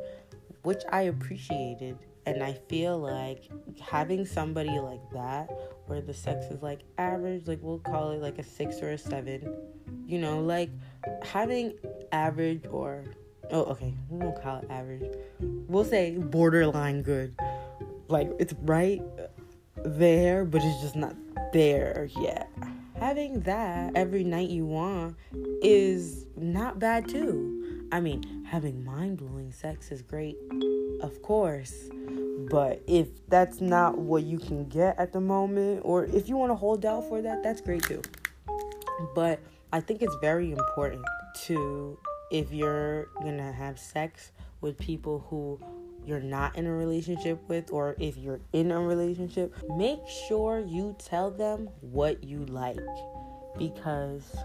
Which 0.63 0.83
I 0.91 1.01
appreciated 1.03 1.97
and 2.25 2.43
I 2.43 2.53
feel 2.69 2.97
like 2.97 3.49
having 3.79 4.25
somebody 4.25 4.79
like 4.79 5.01
that, 5.13 5.49
where 5.87 6.01
the 6.01 6.13
sex 6.13 6.45
is 6.45 6.61
like 6.61 6.81
average, 6.97 7.47
like 7.47 7.59
we'll 7.61 7.79
call 7.79 8.11
it 8.11 8.21
like 8.21 8.37
a 8.37 8.43
six 8.43 8.81
or 8.81 8.91
a 8.91 8.97
seven, 8.97 9.53
you 10.05 10.19
know, 10.19 10.39
like 10.41 10.69
having 11.23 11.73
average 12.11 12.63
or, 12.69 13.05
oh, 13.51 13.63
okay, 13.63 13.93
we 14.09 14.19
won't 14.19 14.41
call 14.41 14.59
it 14.59 14.67
average. 14.69 15.11
We'll 15.39 15.85
say 15.85 16.17
borderline 16.17 17.01
good. 17.01 17.35
Like 18.07 18.31
it's 18.39 18.53
right 18.61 19.01
there, 19.83 20.45
but 20.45 20.61
it's 20.63 20.81
just 20.81 20.95
not 20.95 21.15
there 21.53 22.09
yet. 22.19 22.49
Having 22.99 23.41
that 23.41 23.93
every 23.95 24.23
night 24.23 24.49
you 24.49 24.65
want 24.65 25.15
is 25.63 26.27
not 26.35 26.77
bad 26.77 27.07
too. 27.07 27.87
I 27.91 27.99
mean, 27.99 28.40
having 28.51 28.83
mind 28.83 29.17
blowing 29.17 29.51
sex 29.51 29.91
is 29.91 30.01
great, 30.01 30.37
of 31.01 31.21
course 31.21 31.89
but 32.49 32.81
if 32.87 33.07
that's 33.27 33.61
not 33.61 33.97
what 33.97 34.23
you 34.23 34.37
can 34.37 34.67
get 34.67 34.99
at 34.99 35.13
the 35.13 35.21
moment, 35.21 35.81
or 35.83 36.05
if 36.05 36.27
you 36.27 36.37
want 36.37 36.51
to 36.51 36.55
hold 36.55 36.85
out 36.85 37.07
for 37.07 37.21
that, 37.21 37.43
that's 37.43 37.61
great 37.61 37.83
too. 37.83 38.01
But 39.15 39.39
I 39.71 39.79
think 39.79 40.01
it's 40.01 40.15
very 40.21 40.51
important 40.51 41.05
to, 41.45 41.97
if 42.29 42.51
you're 42.51 43.07
gonna 43.21 43.51
have 43.51 43.79
sex 43.79 44.31
with 44.61 44.77
people 44.77 45.25
who 45.29 45.59
you're 46.05 46.19
not 46.19 46.57
in 46.57 46.65
a 46.65 46.73
relationship 46.73 47.39
with, 47.47 47.71
or 47.71 47.95
if 47.99 48.17
you're 48.17 48.41
in 48.53 48.71
a 48.71 48.81
relationship, 48.81 49.55
make 49.77 49.99
sure 50.27 50.59
you 50.59 50.95
tell 50.99 51.31
them 51.31 51.69
what 51.81 52.23
you 52.23 52.45
like 52.45 52.79
because 53.57 54.35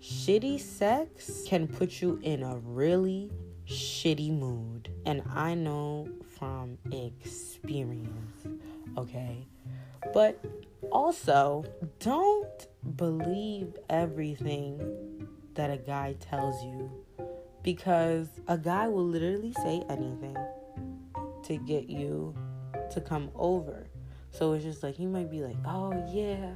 shitty 0.00 0.60
sex 0.60 1.44
can 1.46 1.66
put 1.66 2.00
you 2.00 2.18
in 2.22 2.42
a 2.42 2.56
really 2.58 3.30
shitty 3.68 4.36
mood. 4.36 4.90
And 5.04 5.22
I 5.34 5.54
know 5.54 6.08
from 6.38 6.78
experience, 6.92 8.46
okay? 8.96 9.46
But 10.12 10.44
also, 10.90 11.64
don't 11.98 12.66
believe 12.96 13.76
everything 13.88 15.28
that 15.54 15.70
a 15.70 15.78
guy 15.78 16.14
tells 16.20 16.62
you 16.64 16.90
because 17.62 18.28
a 18.46 18.56
guy 18.56 18.86
will 18.86 19.06
literally 19.06 19.52
say 19.54 19.82
anything 19.88 20.36
to 21.44 21.56
get 21.56 21.88
you 21.88 22.34
to 22.92 23.00
come 23.00 23.30
over. 23.34 23.85
So 24.38 24.52
it's 24.52 24.64
just 24.64 24.82
like 24.82 24.96
he 24.96 25.06
might 25.06 25.30
be 25.30 25.40
like, 25.40 25.56
"Oh 25.64 25.92
yeah, 26.12 26.52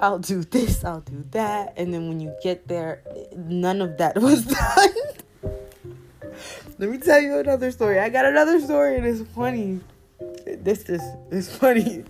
I'll 0.00 0.18
do 0.18 0.42
this, 0.42 0.84
I'll 0.84 1.00
do 1.00 1.24
that," 1.32 1.74
and 1.76 1.92
then 1.92 2.08
when 2.08 2.18
you 2.18 2.34
get 2.42 2.66
there, 2.66 3.02
none 3.36 3.82
of 3.82 3.98
that 3.98 4.18
was 4.22 4.46
done. 4.46 4.88
Let 6.78 6.90
me 6.90 6.98
tell 6.98 7.20
you 7.20 7.38
another 7.38 7.70
story. 7.70 7.98
I 7.98 8.08
got 8.08 8.24
another 8.24 8.58
story 8.60 8.96
and 8.96 9.06
it's 9.06 9.20
funny. 9.32 9.80
This 10.46 10.88
is 10.88 11.02
it's 11.30 11.54
funny. 11.54 12.04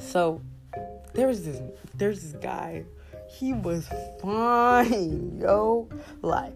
So 0.00 0.40
there 1.12 1.26
was 1.26 1.44
this 1.44 1.60
there's 1.94 2.22
this 2.22 2.32
guy. 2.40 2.84
He 3.28 3.52
was 3.52 3.86
fine, 4.22 5.38
yo. 5.38 5.88
Like 6.22 6.54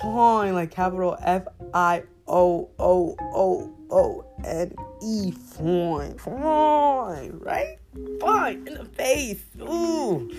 fine, 0.00 0.54
like 0.54 0.70
capital 0.70 1.16
F 1.20 1.48
I 1.72 2.02
O 2.30 2.70
O 2.78 3.16
O 3.34 3.74
O 3.90 4.24
N 4.44 4.72
E 5.02 5.32
fine. 5.32 6.16
Fine, 6.16 7.40
right? 7.40 7.76
Fine 8.20 8.68
in 8.68 8.74
the 8.74 8.84
face. 8.84 9.42
Ooh. 9.60 10.30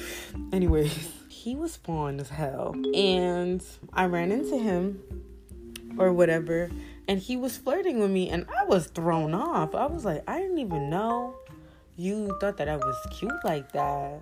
Anyways, 0.53 1.09
he 1.27 1.55
was 1.55 1.75
fine 1.75 2.19
as 2.21 2.29
hell. 2.29 2.73
And 2.95 3.61
I 3.91 4.05
ran 4.05 4.31
into 4.31 4.57
him 4.57 5.01
or 5.97 6.13
whatever. 6.13 6.71
And 7.09 7.19
he 7.19 7.35
was 7.35 7.57
flirting 7.57 7.99
with 7.99 8.11
me, 8.11 8.29
and 8.29 8.45
I 8.57 8.65
was 8.65 8.87
thrown 8.87 9.33
off. 9.33 9.75
I 9.75 9.85
was 9.87 10.05
like, 10.05 10.23
I 10.29 10.39
didn't 10.39 10.59
even 10.59 10.89
know 10.89 11.35
you 11.97 12.37
thought 12.39 12.55
that 12.57 12.69
I 12.69 12.77
was 12.77 12.95
cute 13.11 13.43
like 13.43 13.73
that. 13.73 14.21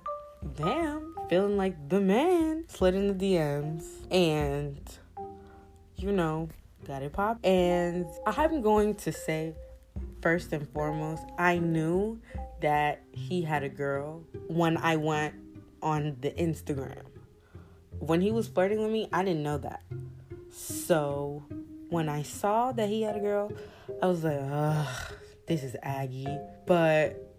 Damn, 0.55 1.13
feeling 1.29 1.55
like 1.55 1.89
the 1.89 2.01
man. 2.01 2.65
Slid 2.67 2.95
in 2.95 3.15
the 3.15 3.35
DMs, 3.35 3.85
and 4.09 4.81
you 5.97 6.11
know, 6.11 6.49
got 6.85 7.01
it 7.01 7.13
pop. 7.13 7.39
And 7.43 8.05
I'm 8.25 8.61
going 8.61 8.95
to 8.95 9.11
say, 9.11 9.53
first 10.21 10.53
and 10.53 10.67
foremost, 10.69 11.23
I 11.37 11.59
knew 11.59 12.19
that 12.61 13.01
he 13.11 13.41
had 13.41 13.63
a 13.63 13.69
girl 13.69 14.23
when 14.47 14.77
I 14.77 14.95
went 14.95 15.35
on 15.81 16.17
the 16.21 16.31
Instagram. 16.31 17.03
When 17.99 18.21
he 18.21 18.31
was 18.31 18.47
flirting 18.47 18.81
with 18.81 18.91
me, 18.91 19.07
I 19.11 19.23
didn't 19.23 19.43
know 19.43 19.57
that. 19.59 19.83
So 20.51 21.43
when 21.89 22.09
I 22.09 22.23
saw 22.23 22.71
that 22.71 22.89
he 22.89 23.01
had 23.01 23.15
a 23.15 23.19
girl, 23.19 23.51
I 24.01 24.07
was 24.07 24.23
like, 24.23 24.39
ugh, 24.41 25.13
this 25.47 25.63
is 25.63 25.75
Aggie. 25.81 26.37
But 26.65 27.29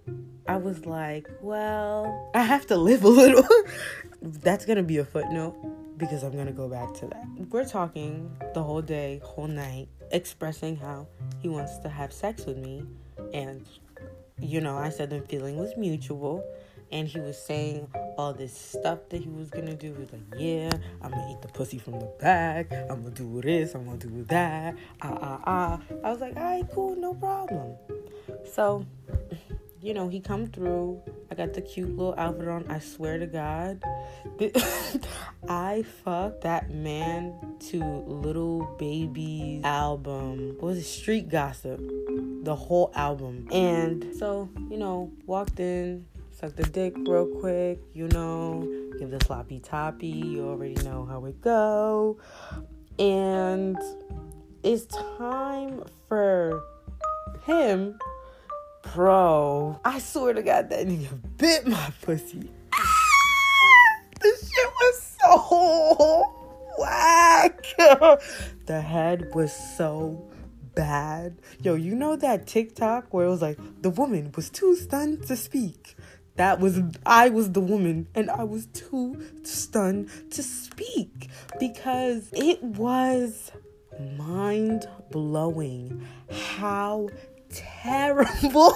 I 0.47 0.56
was 0.56 0.87
like, 0.87 1.28
well, 1.40 2.30
I 2.35 2.42
have 2.42 2.66
to 2.68 2.76
live 2.76 3.04
a 3.04 3.09
little. 3.09 3.44
That's 4.23 4.66
gonna 4.66 4.82
be 4.82 4.99
a 4.99 5.04
footnote 5.04 5.56
because 6.00 6.25
I'm 6.25 6.35
gonna 6.35 6.50
go 6.50 6.69
back 6.69 6.95
to 6.95 7.07
that. 7.07 7.26
We're 7.50 7.66
talking 7.66 8.35
the 8.54 8.62
whole 8.62 8.83
day, 8.83 9.21
whole 9.23 9.47
night, 9.47 9.88
expressing 10.11 10.76
how 10.76 11.07
he 11.40 11.49
wants 11.49 11.76
to 11.78 11.88
have 11.88 12.12
sex 12.12 12.47
with 12.47 12.57
me. 12.57 12.83
And, 13.35 13.66
you 14.38 14.61
know, 14.61 14.76
I 14.76 14.88
said 14.88 15.11
the 15.11 15.21
feeling 15.21 15.59
was 15.59 15.76
mutual 15.76 16.42
and 16.90 17.07
he 17.07 17.21
was 17.21 17.38
saying 17.38 17.87
all 18.19 18.33
this 18.33 18.52
stuff 18.52 18.99
that 19.11 19.21
he 19.21 19.28
was 19.28 19.50
gonna 19.50 19.76
do. 19.76 19.92
He 19.92 20.00
was 20.00 20.12
like, 20.12 20.23
"Yeah, 20.37 20.71
I'm 21.02 21.11
gonna 21.11 21.30
eat 21.30 21.42
the 21.42 21.49
pussy 21.49 21.78
from 21.78 22.00
the 22.00 22.11
back. 22.19 22.73
I'm 22.73 23.02
gonna 23.02 23.14
do 23.14 23.40
this. 23.42 23.75
I'm 23.75 23.85
gonna 23.85 23.99
do 23.99 24.25
that." 24.25 24.75
Ah 25.02 25.19
ah 25.21 25.40
ah. 25.45 25.80
I 26.02 26.11
was 26.11 26.21
like, 26.21 26.37
"All 26.37 26.42
right, 26.42 26.66
cool, 26.73 26.97
no 26.97 27.14
problem." 27.14 27.76
So, 28.45 28.85
you 29.83 29.95
know, 29.95 30.09
he 30.09 30.21
come 30.21 30.47
through. 30.47 31.01
I 31.31 31.35
got 31.35 31.55
the 31.55 31.63
cute 31.63 31.97
little 31.97 32.15
outfit 32.19 32.49
on. 32.49 32.67
I 32.69 32.79
swear 32.81 33.19
to 33.19 33.27
God, 33.27 33.83
I 35.49 35.85
fucked 36.05 36.43
that 36.43 36.71
man 36.71 37.35
to 37.71 37.83
Lil 37.83 38.77
Baby's 38.79 39.65
album. 39.65 40.57
What 40.59 40.63
was 40.63 40.79
it? 40.79 40.85
Street 40.85 41.29
Gossip. 41.29 41.81
The 42.43 42.55
whole 42.55 42.93
album. 42.95 43.49
And 43.51 44.15
so, 44.19 44.49
you 44.71 44.77
know, 44.77 45.13
walked 45.27 45.61
in, 45.61 46.07
suck 46.31 46.57
the 46.57 46.65
dick 46.65 46.95
real 46.99 47.27
quick, 47.27 47.79
you 47.95 48.09
know, 48.09 48.67
give 48.99 49.11
the 49.11 49.25
sloppy 49.25 49.61
toppy. 49.61 50.09
You 50.09 50.49
already 50.49 50.83
know 50.85 51.07
how 51.07 51.25
it 51.25 51.41
go. 51.41 52.19
And 52.99 53.79
it's 54.63 54.85
time 55.17 55.85
for 56.07 56.63
him 57.47 57.99
Bro, 58.83 59.79
I 59.85 59.99
swear 59.99 60.33
to 60.33 60.43
God, 60.43 60.71
that 60.71 60.87
nigga 60.87 61.19
bit 61.37 61.67
my 61.67 61.93
pussy. 62.03 62.51
Ah, 62.75 64.03
this 64.21 64.51
shit 64.51 64.67
was 64.67 65.17
so 65.21 66.35
whack. 66.79 67.63
the 68.67 68.81
head 68.81 69.33
was 69.35 69.53
so 69.77 70.29
bad. 70.75 71.37
Yo, 71.63 71.75
you 71.75 71.95
know 71.95 72.17
that 72.17 72.47
TikTok 72.47 73.13
where 73.13 73.27
it 73.27 73.31
was 73.31 73.43
like 73.43 73.59
the 73.83 73.91
woman 73.91 74.33
was 74.35 74.51
too 74.51 74.75
stunned 74.75 75.27
to 75.27 75.37
speak. 75.37 75.95
That 76.37 76.59
was 76.59 76.81
I 77.05 77.29
was 77.29 77.53
the 77.53 77.61
woman 77.61 78.09
and 78.15 78.31
I 78.31 78.45
was 78.45 78.67
too 78.67 79.23
stunned 79.43 80.09
to 80.33 80.43
speak 80.43 81.29
because 81.59 82.31
it 82.33 82.63
was 82.63 83.53
mind 84.17 84.87
blowing 85.11 86.07
how 86.31 87.09
terrible 87.52 88.75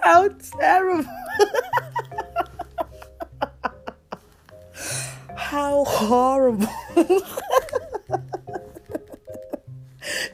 how 0.00 0.28
terrible 0.28 1.04
how 5.36 5.84
horrible 5.84 6.68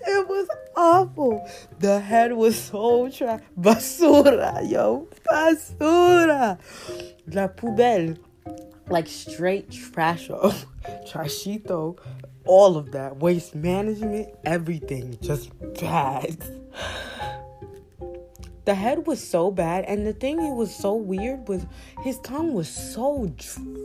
it 0.07 0.29
was 0.29 0.49
awful. 0.77 1.49
The 1.79 2.01
head 2.01 2.33
was 2.33 2.59
so 2.59 3.09
trash. 3.11 3.41
Basura, 3.59 4.69
yo. 4.69 5.09
Basura. 5.27 6.59
La 7.27 7.49
poubelle. 7.49 8.19
Like 8.89 9.09
straight 9.09 9.71
trash. 9.71 10.29
Trashito. 11.09 11.99
All 12.47 12.77
of 12.77 12.93
that. 12.93 13.17
Waste 13.17 13.55
management. 13.55 14.29
Everything. 14.45 15.19
Just 15.21 15.51
bad. 15.81 16.37
The 18.65 18.75
head 18.75 19.07
was 19.07 19.23
so 19.23 19.51
bad, 19.51 19.85
and 19.85 20.07
the 20.07 20.15
thing 20.15 20.41
it 20.41 20.55
was 20.55 20.75
so 20.75 20.95
weird 20.95 21.49
was 21.49 21.67
his 22.03 22.19
tongue 22.21 22.55
was 22.55 22.69
so 22.69 23.31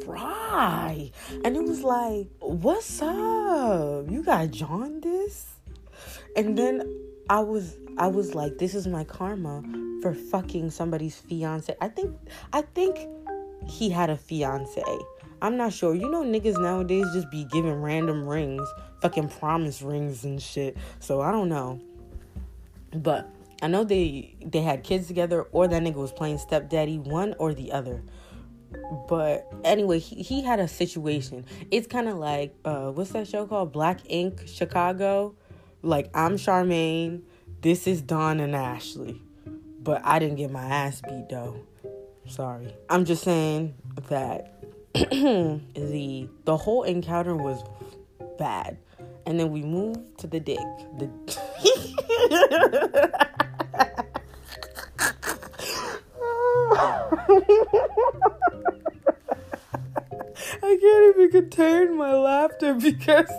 dry, 0.05 1.11
and 1.43 1.57
it 1.57 1.63
was 1.63 1.81
like, 1.83 2.29
"What's 2.39 3.01
up? 3.01 4.09
You 4.09 4.23
got 4.23 4.51
jaundice?" 4.51 5.47
And 6.37 6.57
then 6.57 6.83
I 7.29 7.41
was 7.41 7.77
I 7.97 8.07
was 8.07 8.33
like, 8.33 8.57
this 8.57 8.73
is 8.73 8.87
my 8.87 9.03
karma 9.03 9.61
for 10.01 10.13
fucking 10.13 10.71
somebody's 10.71 11.17
fiance. 11.17 11.75
I 11.81 11.89
think 11.89 12.15
I 12.53 12.61
think 12.61 12.97
he 13.67 13.89
had 13.89 14.09
a 14.09 14.15
fiance. 14.15 14.81
I'm 15.41 15.58
not 15.58 15.74
sure. 15.74 15.96
You 15.96 16.10
know 16.10 16.24
niggas 16.24 16.62
nowadays 16.62 17.05
just 17.13 17.29
be 17.31 17.46
giving 17.46 17.81
random 17.81 18.27
rings, 18.27 18.67
fucking 19.01 19.29
promise 19.29 19.81
rings 19.81 20.24
and 20.24 20.41
shit. 20.41 20.77
So 21.00 21.22
I 21.22 21.31
don't 21.31 21.50
know. 21.50 21.79
But 22.93 23.29
I 23.62 23.67
know 23.67 23.84
they 23.84 24.36
they 24.46 24.62
had 24.62 24.84
kids 24.84 25.08
together 25.08 25.43
or 25.51 25.67
that 25.67 25.81
nigga 25.81 25.96
was 25.96 26.12
playing 26.12 26.38
stepdaddy, 26.38 27.00
one 27.00 27.36
or 27.39 27.53
the 27.53 27.72
other. 27.72 28.03
But 29.08 29.51
anyway, 29.63 30.00
he, 30.00 30.22
he 30.22 30.43
had 30.43 30.60
a 30.60 30.67
situation. 30.67 31.46
It's 31.72 31.88
kind 31.88 32.08
of 32.08 32.17
like 32.17 32.55
uh 32.65 32.91
what's 32.91 33.12
that 33.12 33.27
show 33.27 33.46
called? 33.46 33.72
Black 33.72 34.00
Ink 34.08 34.48
Chicago 34.48 35.36
like 35.81 36.10
I'm 36.13 36.36
Charmaine, 36.36 37.22
this 37.62 37.88
is 37.88 38.01
Dawn 38.01 38.39
and 38.39 38.55
Ashley. 38.55 39.22
But 39.81 40.01
I 40.03 40.19
didn't 40.19 40.36
get 40.36 40.51
my 40.51 40.63
ass 40.63 41.01
beat 41.01 41.29
though. 41.29 41.62
Sorry. 42.27 42.74
I'm 42.89 43.05
just 43.05 43.24
saying 43.24 43.75
that 44.10 44.62
the 44.93 46.29
the 46.46 46.58
whole 46.58 46.84
encounter 46.84 47.36
was 47.36 47.63
bad. 48.38 48.77
And 49.25 49.39
then 49.39 49.51
we 49.51 49.62
moved 49.62 50.17
to 50.19 50.27
the 50.27 50.39
dick. 50.39 50.60
The 50.98 51.10
I 60.61 60.77
can't 60.81 61.16
even 61.16 61.31
contain 61.31 61.96
my 61.96 62.13
laughter 62.16 62.74
because 62.74 63.31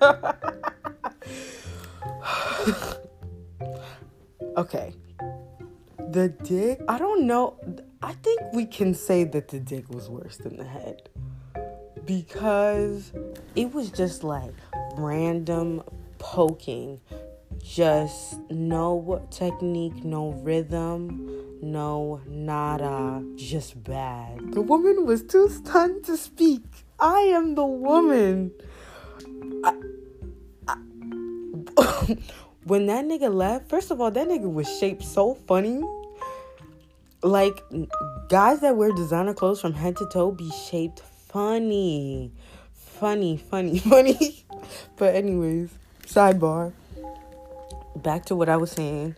okay. 4.56 4.94
The 6.10 6.28
dick, 6.28 6.80
I 6.88 6.98
don't 6.98 7.26
know. 7.26 7.56
I 8.04 8.12
think 8.12 8.38
we 8.52 8.66
can 8.66 8.92
say 8.92 9.24
that 9.24 9.48
the 9.48 9.58
dick 9.58 9.88
was 9.88 10.10
worse 10.10 10.36
than 10.36 10.58
the 10.58 10.64
head. 10.64 11.08
Because 12.04 13.12
it 13.56 13.72
was 13.72 13.90
just 13.90 14.22
like 14.22 14.52
random 14.98 15.82
poking. 16.18 17.00
Just 17.62 18.38
no 18.50 19.26
technique, 19.30 20.04
no 20.04 20.32
rhythm, 20.32 21.30
no 21.62 22.20
nada, 22.26 23.24
just 23.36 23.82
bad. 23.82 24.52
The 24.52 24.60
woman 24.60 25.06
was 25.06 25.22
too 25.22 25.48
stunned 25.48 26.04
to 26.04 26.18
speak. 26.18 26.62
I 27.00 27.20
am 27.20 27.54
the 27.54 27.64
woman. 27.64 28.52
I, 29.64 29.72
when 32.64 32.84
that 32.84 33.06
nigga 33.06 33.32
left, 33.32 33.70
first 33.70 33.90
of 33.90 33.98
all, 34.02 34.10
that 34.10 34.28
nigga 34.28 34.52
was 34.52 34.68
shaped 34.78 35.04
so 35.04 35.32
funny. 35.32 35.80
Like 37.24 37.64
guys 38.28 38.60
that 38.60 38.76
wear 38.76 38.92
designer 38.92 39.32
clothes 39.32 39.58
from 39.58 39.72
head 39.72 39.96
to 39.96 40.06
toe 40.06 40.30
be 40.30 40.50
shaped 40.50 41.00
funny. 41.00 42.30
Funny, 42.74 43.38
funny, 43.38 43.78
funny. 43.90 44.44
but 44.98 45.14
anyways, 45.14 45.70
sidebar. 46.06 46.74
Back 47.96 48.26
to 48.26 48.36
what 48.36 48.50
I 48.50 48.58
was 48.58 48.72
saying. 48.72 49.16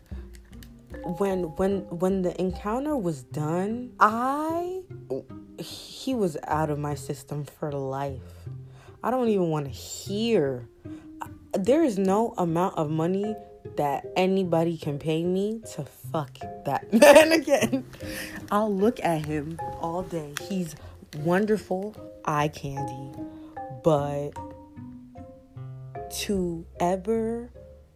When 1.19 1.57
when 1.57 1.81
when 1.91 2.23
the 2.23 2.41
encounter 2.41 2.97
was 2.97 3.25
done, 3.25 3.91
I 3.99 4.83
he 5.59 6.15
was 6.15 6.37
out 6.47 6.71
of 6.71 6.79
my 6.79 6.95
system 6.95 7.45
for 7.45 7.73
life. 7.73 8.21
I 9.03 9.11
don't 9.11 9.29
even 9.31 9.51
want 9.51 9.67
to 9.67 9.73
hear 9.73 10.69
there 11.53 11.83
is 11.83 11.99
no 11.99 12.35
amount 12.39 12.77
of 12.77 12.89
money 12.89 13.35
that 13.77 14.07
anybody 14.17 14.77
can 14.77 14.99
pay 14.99 15.25
me 15.25 15.61
to 15.75 15.85
fuck 15.85 16.39
that 16.65 16.93
man 16.93 17.33
again. 17.33 17.85
I'll 18.51 18.75
look 18.75 19.01
at 19.03 19.27
him 19.27 19.59
all 19.81 20.03
day. 20.03 20.35
He's 20.49 20.77
wonderful 21.19 21.95
eye 22.25 22.49
candy. 22.49 23.13
But 23.83 24.31
to 26.21 26.67
ever 26.81 27.51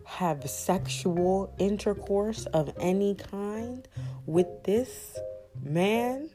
have 0.04 0.48
sexual 0.50 1.54
intercourse 1.58 2.46
of 2.46 2.72
any 2.80 3.14
kind 3.14 3.86
with 4.26 4.48
this 4.64 5.18
man 5.62 6.30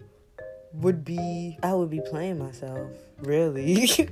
would 0.71 1.03
be 1.03 1.57
I 1.61 1.73
would 1.73 1.89
be 1.89 2.01
playing 2.01 2.39
myself 2.39 2.89
really? 3.21 3.87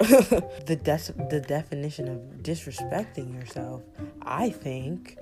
The 0.00 0.76
des- 0.82 1.28
the 1.28 1.44
definition 1.46 2.08
of 2.08 2.42
disrespecting 2.42 3.34
yourself 3.34 3.82
i 4.22 4.48
think 4.48 5.18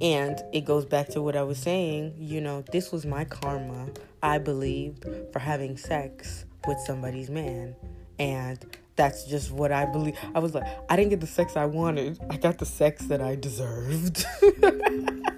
and 0.00 0.40
it 0.54 0.64
goes 0.64 0.86
back 0.86 1.08
to 1.08 1.20
what 1.20 1.36
i 1.36 1.42
was 1.42 1.58
saying 1.58 2.14
you 2.18 2.40
know 2.40 2.64
this 2.72 2.90
was 2.92 3.04
my 3.04 3.26
karma 3.26 3.88
i 4.22 4.38
believed 4.38 5.04
for 5.32 5.38
having 5.38 5.76
sex 5.76 6.46
with 6.66 6.78
somebody's 6.80 7.30
man. 7.30 7.74
And 8.18 8.64
that's 8.94 9.24
just 9.24 9.50
what 9.50 9.72
i 9.72 9.86
believe. 9.86 10.16
I 10.34 10.38
was 10.38 10.54
like 10.54 10.64
i 10.88 10.96
didn't 10.96 11.10
get 11.10 11.20
the 11.20 11.26
sex 11.26 11.56
i 11.56 11.64
wanted. 11.64 12.18
I 12.30 12.36
got 12.36 12.58
the 12.58 12.66
sex 12.66 13.06
that 13.06 13.20
i 13.20 13.34
deserved. 13.34 14.24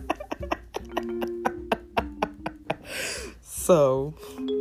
So 3.46 4.14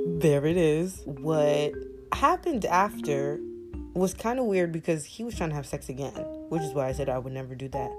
there 0.07 0.45
it 0.45 0.55
is. 0.55 1.01
What 1.03 1.73
happened 2.17 2.65
after 2.65 3.39
was 3.93 4.13
kind 4.13 4.39
of 4.39 4.45
weird 4.45 4.71
because 4.71 5.05
he 5.05 5.23
was 5.23 5.35
trying 5.35 5.49
to 5.49 5.55
have 5.55 5.65
sex 5.65 5.89
again, 5.89 6.13
which 6.49 6.61
is 6.61 6.73
why 6.73 6.87
I 6.87 6.93
said 6.93 7.09
I 7.09 7.19
would 7.19 7.33
never 7.33 7.55
do 7.55 7.67
that 7.69 7.91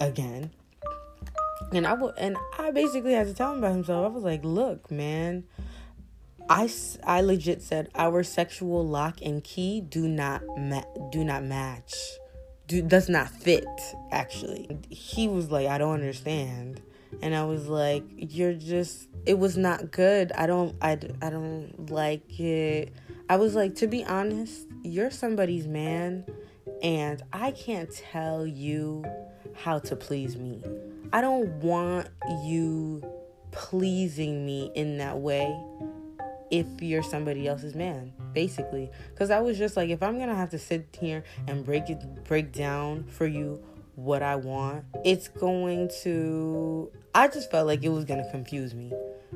again. 0.00 0.50
And 1.72 1.86
I 1.86 1.94
would, 1.94 2.14
and 2.18 2.36
I 2.58 2.70
basically 2.70 3.12
had 3.12 3.26
to 3.26 3.34
tell 3.34 3.52
him 3.52 3.58
about 3.58 3.72
himself. 3.72 4.04
I 4.04 4.08
was 4.08 4.24
like, 4.24 4.44
"Look, 4.44 4.90
man, 4.90 5.44
I, 6.48 6.70
I 7.04 7.22
legit 7.22 7.62
said 7.62 7.88
our 7.94 8.22
sexual 8.22 8.86
lock 8.86 9.20
and 9.22 9.42
key 9.42 9.80
do 9.80 10.06
not 10.06 10.42
ma- 10.56 10.84
do 11.10 11.24
not 11.24 11.44
match, 11.44 11.94
do 12.68 12.82
does 12.82 13.08
not 13.08 13.30
fit. 13.30 13.66
Actually, 14.12 14.68
he 14.90 15.28
was 15.28 15.50
like, 15.50 15.66
I 15.66 15.78
don't 15.78 15.94
understand, 15.94 16.82
and 17.20 17.34
I 17.34 17.44
was 17.44 17.66
like, 17.66 18.04
you're 18.16 18.54
just, 18.54 19.08
it 19.24 19.38
was 19.38 19.56
not 19.56 19.90
good. 19.90 20.30
I 20.32 20.46
don't, 20.46 20.76
I, 20.80 20.92
I 21.20 21.30
don't 21.30 21.90
like 21.90 22.38
it 22.38 22.92
I 23.28 23.36
was 23.36 23.54
like, 23.54 23.74
to 23.76 23.86
be 23.86 24.04
honest, 24.04 24.66
you're 24.82 25.10
somebody's 25.10 25.66
man, 25.66 26.24
and 26.82 27.22
I 27.32 27.50
can't 27.50 27.90
tell 27.90 28.46
you 28.46 29.04
how 29.54 29.80
to 29.80 29.96
please 29.96 30.36
me. 30.36 30.62
I 31.12 31.20
don't 31.20 31.48
want 31.60 32.08
you 32.44 33.02
pleasing 33.50 34.44
me 34.46 34.70
in 34.74 34.98
that 34.98 35.18
way 35.18 35.58
if 36.50 36.66
you're 36.80 37.02
somebody 37.02 37.48
else's 37.48 37.74
man 37.74 38.12
basically 38.32 38.88
because 39.10 39.30
i 39.30 39.40
was 39.40 39.58
just 39.58 39.76
like 39.76 39.90
if 39.90 40.02
i'm 40.02 40.18
gonna 40.18 40.34
have 40.34 40.50
to 40.50 40.58
sit 40.58 40.96
here 41.00 41.24
and 41.48 41.64
break 41.64 41.90
it 41.90 41.98
break 42.24 42.52
down 42.52 43.02
for 43.04 43.26
you 43.26 43.60
what 43.96 44.22
I 44.22 44.36
want, 44.36 44.84
it's 45.04 45.28
going 45.28 45.90
to. 46.02 46.90
I 47.14 47.28
just 47.28 47.50
felt 47.50 47.66
like 47.66 47.82
it 47.82 47.88
was 47.88 48.04
going 48.04 48.22
to 48.22 48.30
confuse 48.30 48.74
me. 48.74 48.92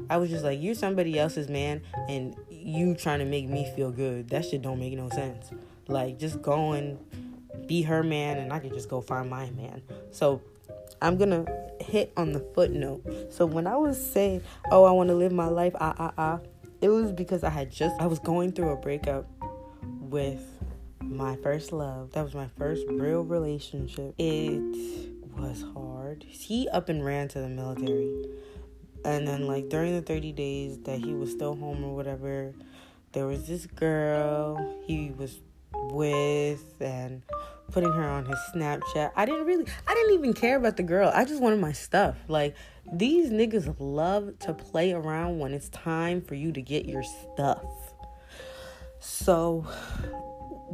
I 0.09 0.19
was 0.19 0.31
just 0.31 0.45
like, 0.45 0.63
you're 0.63 0.75
somebody 0.75 1.19
else's 1.19 1.49
man, 1.49 1.83
and 2.09 2.37
you 2.51 2.95
trying 2.95 3.19
to 3.19 3.25
make 3.25 3.49
me 3.49 3.71
feel 3.75 3.91
good. 3.91 4.29
That 4.31 4.45
shit 4.45 4.63
don't 4.63 4.79
make 4.79 4.93
no 4.93 5.09
sense. 5.11 5.51
Like, 5.89 6.19
just 6.19 6.41
go 6.43 6.73
and 6.73 6.99
be 7.67 7.83
her 7.83 8.03
man, 8.03 8.39
and 8.39 8.53
I 8.53 8.59
could 8.59 8.73
just 8.73 8.89
go 8.89 9.01
find 9.01 9.29
my 9.29 9.51
man. 9.51 9.83
So, 10.11 10.43
I'm 11.03 11.17
gonna 11.17 11.47
hit 11.81 12.13
on 12.17 12.33
the 12.33 12.41
footnote. 12.55 13.03
So 13.31 13.47
when 13.47 13.67
I 13.67 13.77
was 13.77 13.99
saying, 13.99 14.43
"Oh, 14.71 14.85
I 14.85 14.91
want 14.91 15.09
to 15.09 15.15
live 15.15 15.33
my 15.33 15.49
life," 15.49 15.75
ah 15.81 15.95
ah 15.99 16.13
ah, 16.19 16.41
it 16.81 16.89
was 16.89 17.13
because 17.13 17.43
I 17.43 17.49
had 17.49 17.71
just 17.71 17.99
I 18.01 18.07
was 18.07 18.19
going 18.19 18.53
through 18.53 18.71
a 18.71 18.77
breakup 18.77 19.27
with 20.01 20.43
my 21.03 21.37
first 21.37 21.73
love. 21.73 22.13
That 22.13 22.25
was 22.25 22.35
my 22.35 22.49
first 22.59 22.85
real 22.89 23.23
relationship. 23.23 24.15
It 24.19 24.61
was 25.37 25.65
hard. 25.75 26.25
He 26.29 26.69
up 26.69 26.89
and 26.89 27.05
ran 27.05 27.29
to 27.29 27.41
the 27.41 27.49
military. 27.49 28.11
And 29.05 29.27
then 29.27 29.47
like 29.47 29.69
during 29.69 29.95
the 29.95 30.03
30 30.03 30.33
days 30.33 30.79
that 30.81 30.99
he 30.99 31.15
was 31.15 31.31
still 31.31 31.57
home 31.57 31.83
or 31.85 31.95
whatever, 31.95 32.53
there 33.13 33.27
was 33.27 33.47
this 33.47 33.67
girl 33.67 34.77
he 34.87 35.11
was 35.17 35.41
with 35.73 36.81
and 36.81 37.23
putting 37.73 37.93
her 37.93 38.09
on 38.09 38.27
his 38.27 38.39
Snapchat. 38.55 39.13
I 39.17 39.25
didn't 39.25 39.47
really 39.47 39.67
I 39.87 39.95
didn't 39.95 40.15
even 40.15 40.35
care 40.35 40.57
about 40.57 40.77
the 40.77 40.83
girl. 40.83 41.11
I 41.15 41.25
just 41.25 41.41
wanted 41.41 41.61
my 41.61 41.73
stuff. 41.73 42.17
Like 42.29 42.55
these 42.93 43.31
niggas 43.31 43.75
love 43.79 44.39
to 44.41 44.53
play 44.53 44.93
around 44.93 45.39
when 45.39 45.55
it's 45.55 45.69
time 45.71 46.21
for 46.21 46.35
you 46.35 46.53
to 46.53 46.61
get 46.61 46.85
your 46.85 47.03
stuff. 47.03 47.65
So 48.99 49.67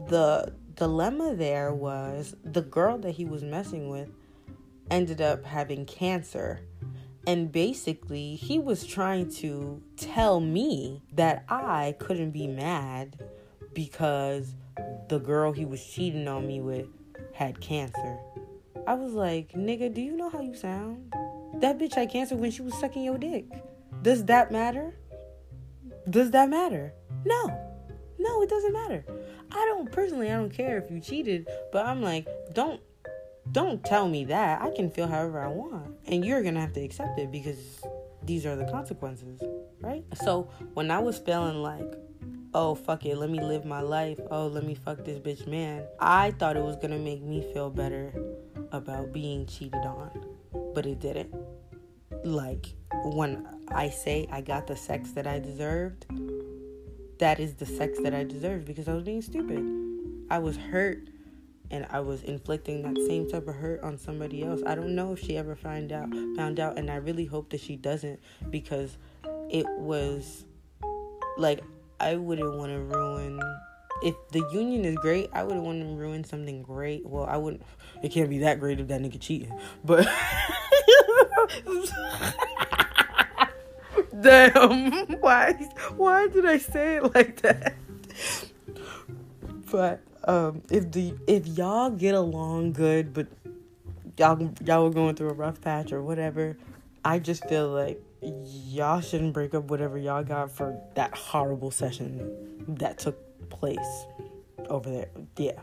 the 0.09 0.55
dilemma 0.75 1.35
there 1.35 1.73
was 1.73 2.37
the 2.45 2.63
girl 2.63 2.99
that 2.99 3.13
he 3.13 3.25
was 3.25 3.43
messing 3.43 3.89
with 3.89 4.09
ended 4.91 5.21
up 5.21 5.45
having 5.45 5.85
cancer. 5.87 6.61
And 7.27 7.51
basically, 7.51 8.37
he 8.37 8.59
was 8.59 8.87
trying 8.87 9.31
to 9.37 9.83
tell 9.97 10.39
me 10.39 11.03
that 11.13 11.45
I 11.49 11.97
couldn't 11.99 12.31
be 12.31 12.47
mad 12.47 13.21
because 13.75 14.55
the 15.09 15.19
girl 15.19 15.53
he 15.53 15.65
was 15.65 15.85
cheating 15.85 16.29
on 16.29 16.47
me 16.47 16.61
with 16.61 16.87
had 17.33 17.61
cancer. 17.61 18.19
I 18.87 18.95
was 18.95 19.13
like, 19.13 19.53
nigga, 19.55 19.93
do 19.93 20.01
you 20.01 20.17
know 20.17 20.31
how 20.31 20.41
you 20.41 20.55
sound? 20.55 21.13
That 21.61 21.79
bitch 21.79 21.95
had 21.95 22.11
cancer 22.11 22.37
when 22.37 22.53
she 22.53 22.63
was 22.63 22.75
sucking 22.75 23.03
your 23.03 23.19
dick. 23.19 23.47
Does 24.03 24.25
that 24.27 24.53
matter? 24.53 24.95
Does 26.09 26.31
that 26.31 26.49
matter? 26.49 26.93
No. 27.25 27.47
No, 28.19 28.43
it 28.43 28.49
doesn't 28.49 28.73
matter. 28.73 29.05
I 29.57 29.65
don't 29.65 29.91
personally 29.91 30.31
I 30.31 30.37
don't 30.37 30.53
care 30.53 30.77
if 30.79 30.91
you 30.91 31.01
cheated, 31.01 31.49
but 31.73 31.87
I'm 31.87 32.03
like, 32.03 32.27
don't 32.53 32.81
don't 33.53 33.83
tell 33.85 34.09
me 34.09 34.25
that. 34.27 34.61
I 34.61 34.71
can 34.71 34.91
feel 34.91 35.07
however 35.07 35.41
I 35.41 35.49
want. 35.49 35.95
And 36.07 36.25
you're 36.25 36.43
gonna 36.43 36.61
have 36.61 36.75
to 36.75 36.81
accept 36.81 37.19
it 37.19 37.33
because 37.33 37.81
these 38.23 38.45
are 38.45 38.57
the 38.57 38.67
consequences, 38.67 39.41
right? 39.81 40.05
So 40.23 40.51
when 40.75 40.91
I 40.91 40.99
was 40.99 41.19
feeling 41.19 41.63
like, 41.63 41.95
oh 42.53 42.75
fuck 42.75 43.07
it, 43.07 43.17
let 43.17 43.31
me 43.31 43.41
live 43.41 43.65
my 43.65 43.81
life, 43.81 44.19
oh 44.31 44.49
let 44.49 44.65
me 44.65 44.75
fuck 44.75 45.05
this 45.05 45.19
bitch 45.19 45.47
man, 45.47 45.85
I 46.01 46.33
thought 46.33 46.57
it 46.57 46.63
was 46.63 46.77
gonna 46.77 46.99
make 46.99 47.23
me 47.23 47.47
feel 47.55 47.71
better 47.71 48.13
about 48.73 49.13
being 49.13 49.47
cheated 49.47 49.85
on. 49.85 50.11
But 50.75 50.85
it 50.87 51.01
didn't. 51.01 51.35
Like 52.25 52.75
when 53.05 53.47
I 53.69 53.89
say 53.89 54.29
I 54.31 54.41
got 54.41 54.67
the 54.67 54.77
sex 54.77 55.13
that 55.13 55.27
I 55.27 55.39
deserved, 55.39 56.07
that 57.19 57.41
is 57.41 57.55
the 57.55 57.67
sex 57.67 57.99
that 58.03 58.15
I 58.15 58.25
deserved 58.25 58.67
because 58.67 58.89
I 58.89 58.95
was 58.95 59.05
being 59.05 59.23
stupid. 59.23 59.65
I 60.31 60.39
was 60.39 60.57
hurt 60.57 61.09
and 61.71 61.87
I 61.91 62.01
was 62.01 62.23
inflicting 62.23 62.83
that 62.83 62.97
same 63.07 63.29
type 63.29 63.49
of 63.49 63.55
hurt 63.55 63.83
on 63.83 63.99
somebody 63.99 64.43
else. 64.43 64.61
I 64.67 64.75
don't 64.75 64.95
know 64.95 65.13
if 65.13 65.21
she 65.21 65.37
ever 65.37 65.57
find 65.57 65.93
out 65.93 66.09
found 66.37 66.61
out 66.61 66.79
and 66.79 66.91
I 66.91 66.97
really 66.97 67.25
hope 67.25 67.51
that 67.51 67.61
she 67.61 67.77
doesn't 67.77 68.21
because 68.51 68.97
it 69.51 69.67
was 69.79 70.45
like 71.39 71.61
I 72.01 72.17
wouldn't 72.17 72.57
want 72.57 72.73
to 72.73 72.81
ruin 72.81 73.41
if 74.03 74.15
the 74.31 74.47
union 74.53 74.85
is 74.85 74.95
great, 74.97 75.31
I 75.33 75.43
wouldn't 75.43 75.65
want 75.65 75.81
to 75.81 75.87
ruin 75.87 76.23
something 76.23 76.63
great. 76.63 77.07
Well, 77.07 77.25
I 77.25 77.39
wouldn't 77.39 77.63
it 78.03 78.11
can't 78.11 78.29
be 78.29 78.41
that 78.41 78.61
great 78.61 78.79
if 78.79 78.89
that 78.89 79.01
nigga 79.01 79.19
cheating. 79.21 79.59
But 79.85 80.07
Damn. 84.21 84.93
Why 85.21 85.53
why 85.97 86.29
did 86.29 86.47
I 86.47 86.59
say 86.59 86.97
it 86.97 87.15
like 87.15 87.43
that? 87.43 87.75
But 89.71 90.01
um 90.25 90.63
if 90.71 90.91
the 90.93 91.15
if 91.27 91.47
y'all 91.47 91.91
get 91.91 92.15
along 92.15 92.73
good 92.73 93.13
but 93.13 93.27
y'all 94.17 94.51
y'all 94.65 94.85
were 94.85 94.91
going 94.91 95.15
through 95.17 95.31
a 95.31 95.35
rough 95.35 95.61
patch 95.61 95.93
or 95.93 96.03
whatever, 96.03 96.57
I 97.05 97.19
just 97.19 97.49
feel 97.49 97.69
like 97.69 98.01
y'all 98.23 99.01
shouldn't 99.01 99.33
break 99.33 99.55
up 99.55 99.65
whatever 99.65 99.99
y'all 99.99 100.25
got 100.25 100.51
for 100.51 100.81
that 100.95 101.15
horrible 101.15 101.71
session 101.71 102.65
that 102.69 102.99
took 102.99 103.17
place 103.51 104.07
over 104.69 104.91
there. 104.91 105.09
Yeah. 105.37 105.61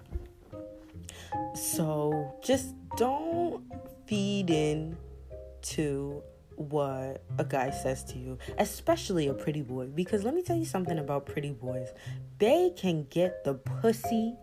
So 1.55 2.33
just 2.43 2.75
don't 2.97 3.63
feed 4.05 4.49
in 4.49 4.97
to 5.63 6.21
what 6.55 7.23
a 7.37 7.43
guy 7.43 7.71
says 7.71 8.03
to 8.05 8.17
you, 8.17 8.37
especially 8.57 9.27
a 9.27 9.33
pretty 9.33 9.61
boy. 9.61 9.87
Because 9.87 10.23
let 10.23 10.33
me 10.33 10.43
tell 10.43 10.57
you 10.57 10.65
something 10.65 10.99
about 10.99 11.25
pretty 11.25 11.51
boys 11.51 11.89
they 12.39 12.71
can 12.75 13.05
get 13.09 13.43
the 13.43 13.53
pussy 13.53 14.35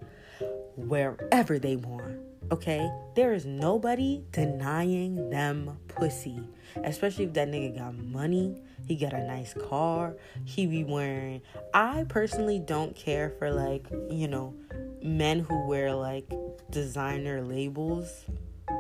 wherever 0.77 1.59
they 1.59 1.77
want. 1.77 2.18
Okay? 2.51 2.90
There 3.14 3.35
is 3.35 3.44
nobody 3.44 4.25
denying 4.33 5.31
them 5.31 5.79
pussy. 5.88 6.40
Especially 6.83 7.25
if 7.27 7.35
that 7.35 7.49
nigga 7.49 7.77
got 7.77 7.94
money, 7.94 8.62
he 8.87 8.96
got 8.96 9.12
a 9.12 9.23
nice 9.27 9.55
car, 9.68 10.16
he 10.44 10.66
be 10.66 10.85
wearing. 10.85 11.42
I 11.75 12.07
personally 12.09 12.59
don't 12.59 12.96
care 12.96 13.35
for 13.38 13.51
like, 13.51 13.87
you 14.09 14.29
know, 14.29 14.55
men 15.03 15.40
who 15.40 15.66
wear 15.66 15.94
like 15.94 16.33
designer 16.70 17.42
labels. 17.42 18.25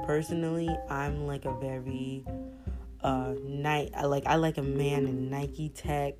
Personally, 0.06 0.68
I'm 0.88 1.26
like 1.26 1.44
a 1.44 1.54
very 1.60 2.24
uh 3.02 3.34
night 3.44 3.92
I 3.96 4.04
like 4.06 4.26
I 4.26 4.36
like 4.36 4.58
a 4.58 4.62
man 4.62 5.06
in 5.06 5.30
Nike 5.30 5.70
Tech 5.70 6.14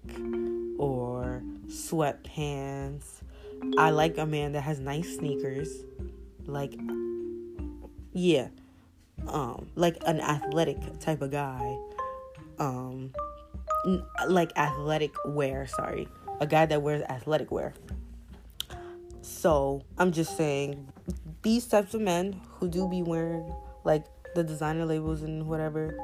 or 0.79 1.43
sweatpants. 1.67 3.05
I 3.77 3.91
like 3.91 4.17
a 4.19 4.27
man 4.27 4.53
that 4.53 4.63
has 4.63 4.81
nice 4.81 5.17
sneakers. 5.17 5.85
Like 6.47 6.75
yeah. 8.13 8.49
Um 9.27 9.69
like 9.75 9.99
an 10.07 10.21
athletic 10.21 10.79
type 11.01 11.23
of 11.23 11.31
guy. 11.31 11.79
Um 12.59 13.13
like 14.29 14.57
athletic 14.57 15.15
wear, 15.25 15.67
sorry. 15.67 16.09
A 16.41 16.47
guy 16.47 16.67
that 16.67 16.83
wears 16.83 17.03
athletic 17.03 17.51
wear. 17.51 17.75
So, 19.23 19.83
I'm 19.97 20.13
just 20.13 20.37
saying 20.37 20.89
these 21.43 21.67
types 21.67 21.95
of 21.95 22.01
men 22.01 22.41
who 22.59 22.69
do 22.69 22.89
be 22.89 23.03
wearing 23.03 23.55
like 23.85 24.05
the 24.35 24.43
designer 24.45 24.85
labels 24.85 25.23
and 25.23 25.47
whatever 25.47 25.97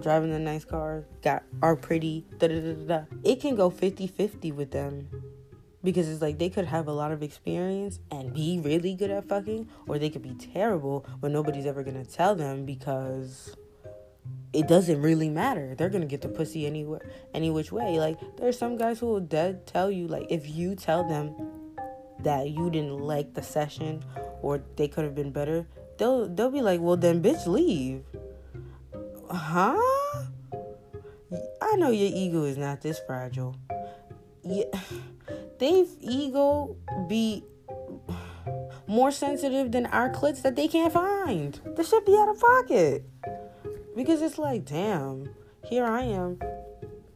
driving 0.00 0.32
a 0.32 0.38
nice 0.38 0.64
car, 0.64 1.04
got 1.22 1.42
are 1.62 1.76
pretty, 1.76 2.24
da 2.38 2.48
da 2.48 2.60
da 2.60 2.72
da. 2.72 3.04
It 3.24 3.40
can 3.40 3.56
go 3.56 3.70
50-50 3.70 4.54
with 4.54 4.70
them. 4.70 5.08
Because 5.84 6.08
it's 6.08 6.20
like 6.20 6.38
they 6.38 6.48
could 6.48 6.64
have 6.64 6.88
a 6.88 6.92
lot 6.92 7.12
of 7.12 7.22
experience 7.22 8.00
and 8.10 8.34
be 8.34 8.58
really 8.58 8.94
good 8.94 9.10
at 9.10 9.28
fucking, 9.28 9.68
or 9.86 10.00
they 10.00 10.10
could 10.10 10.22
be 10.22 10.34
terrible, 10.34 11.06
but 11.20 11.30
nobody's 11.30 11.64
ever 11.64 11.84
gonna 11.84 12.04
tell 12.04 12.34
them 12.34 12.64
because 12.64 13.54
it 14.52 14.66
doesn't 14.66 15.00
really 15.00 15.28
matter. 15.28 15.76
They're 15.76 15.90
gonna 15.90 16.06
get 16.06 16.22
the 16.22 16.28
pussy 16.28 16.66
anywhere, 16.66 17.08
any 17.34 17.50
which 17.50 17.70
way. 17.70 18.00
Like 18.00 18.18
there's 18.36 18.58
some 18.58 18.76
guys 18.76 18.98
who 18.98 19.06
will 19.06 19.20
dead 19.20 19.64
tell 19.66 19.88
you, 19.90 20.08
like 20.08 20.26
if 20.28 20.48
you 20.48 20.74
tell 20.74 21.06
them 21.08 21.36
that 22.20 22.50
you 22.50 22.68
didn't 22.70 22.98
like 22.98 23.34
the 23.34 23.42
session 23.42 24.02
or 24.42 24.62
they 24.74 24.88
could 24.88 25.04
have 25.04 25.14
been 25.14 25.30
better, 25.30 25.66
they'll 25.98 26.26
they'll 26.28 26.50
be 26.50 26.62
like, 26.62 26.80
well 26.80 26.96
then, 26.96 27.22
bitch, 27.22 27.46
leave 27.46 28.02
huh? 29.30 29.76
I 31.60 31.76
know 31.76 31.90
your 31.90 32.10
ego 32.12 32.44
is 32.44 32.56
not 32.56 32.80
this 32.80 33.00
fragile. 33.06 33.56
Yeah, 34.44 34.64
they've 35.58 35.88
ego 36.00 36.76
be 37.08 37.44
more 38.86 39.10
sensitive 39.10 39.72
than 39.72 39.86
our 39.86 40.10
clits 40.10 40.42
that 40.42 40.56
they 40.56 40.68
can't 40.68 40.92
find. 40.92 41.60
The 41.76 41.82
should 41.82 42.04
be 42.04 42.16
out 42.16 42.28
of 42.28 42.40
pocket. 42.40 43.04
Because 43.94 44.22
it's 44.22 44.38
like, 44.38 44.64
damn, 44.64 45.30
here 45.64 45.84
I 45.84 46.02
am 46.02 46.38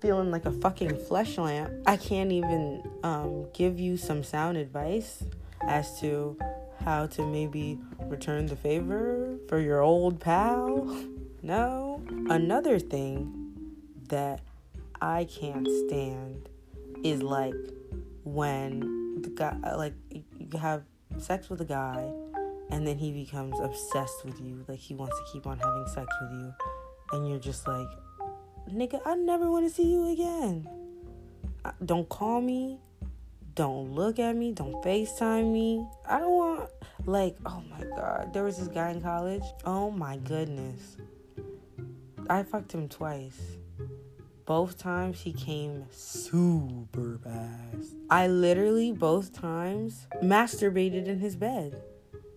feeling 0.01 0.31
like 0.31 0.47
a 0.47 0.53
fucking 0.53 0.97
flesh 0.97 1.39
lamp. 1.39 1.73
I 1.87 1.97
can't 1.97 2.33
even 2.33 2.83
um, 3.03 3.47
give 3.53 3.79
you 3.79 3.97
some 3.97 4.25
sound 4.25 4.57
advice 4.57 5.23
as 5.63 6.01
to 6.01 6.37
how 6.85 7.07
to 7.07 7.27
maybe 7.27 7.79
return 8.07 8.47
the 8.47 8.57
favor 8.57 9.39
for 9.49 9.61
your 9.61 9.81
old 9.83 10.21
pal. 10.21 11.05
No. 11.43 12.03
Another 12.29 12.79
thing 12.79 13.53
that 14.09 14.41
I 15.01 15.25
can't 15.25 15.67
stand 15.87 16.49
is 17.03 17.23
like 17.23 17.55
when 18.25 19.23
the 19.23 19.31
guy, 19.31 19.57
like, 19.75 19.95
you 20.11 20.59
have 20.59 20.83
sex 21.19 21.49
with 21.49 21.61
a 21.61 21.65
guy 21.65 22.11
and 22.71 22.87
then 22.87 22.99
he 22.99 23.13
becomes 23.13 23.59
obsessed 23.61 24.25
with 24.25 24.41
you. 24.41 24.65
Like 24.69 24.79
he 24.79 24.95
wants 24.95 25.17
to 25.19 25.25
keep 25.33 25.47
on 25.47 25.59
having 25.59 25.87
sex 25.89 26.07
with 26.21 26.33
you. 26.33 26.55
And 27.13 27.29
you're 27.29 27.39
just 27.39 27.67
like, 27.67 27.89
nigga, 28.71 29.01
I 29.05 29.15
never 29.15 29.51
want 29.51 29.67
to 29.67 29.75
see 29.75 29.91
you 29.91 30.13
again. 30.13 30.69
Uh, 31.65 31.73
don't 31.85 32.09
call 32.09 32.41
me. 32.41 32.79
Don't 33.55 33.93
look 33.93 34.19
at 34.19 34.37
me. 34.37 34.53
Don't 34.53 34.75
FaceTime 34.85 35.53
me. 35.53 35.85
I 36.09 36.21
don't 36.21 36.31
want, 36.31 36.71
like, 37.07 37.37
oh 37.45 37.63
my 37.69 37.85
God. 37.97 38.33
There 38.33 38.45
was 38.45 38.59
this 38.59 38.69
guy 38.69 38.91
in 38.91 39.01
college. 39.01 39.43
Oh 39.65 39.91
my 39.91 40.17
goodness. 40.19 40.97
I 42.31 42.45
fucked 42.45 42.71
him 42.71 42.89
twice. 42.89 43.41
Both 44.47 44.79
times 44.79 45.21
he 45.21 45.33
came 45.33 45.85
super 45.91 47.19
fast. 47.25 47.97
I 48.09 48.29
literally, 48.29 48.93
both 48.93 49.33
times, 49.33 50.07
masturbated 50.23 51.07
in 51.07 51.19
his 51.19 51.35
bed 51.35 51.83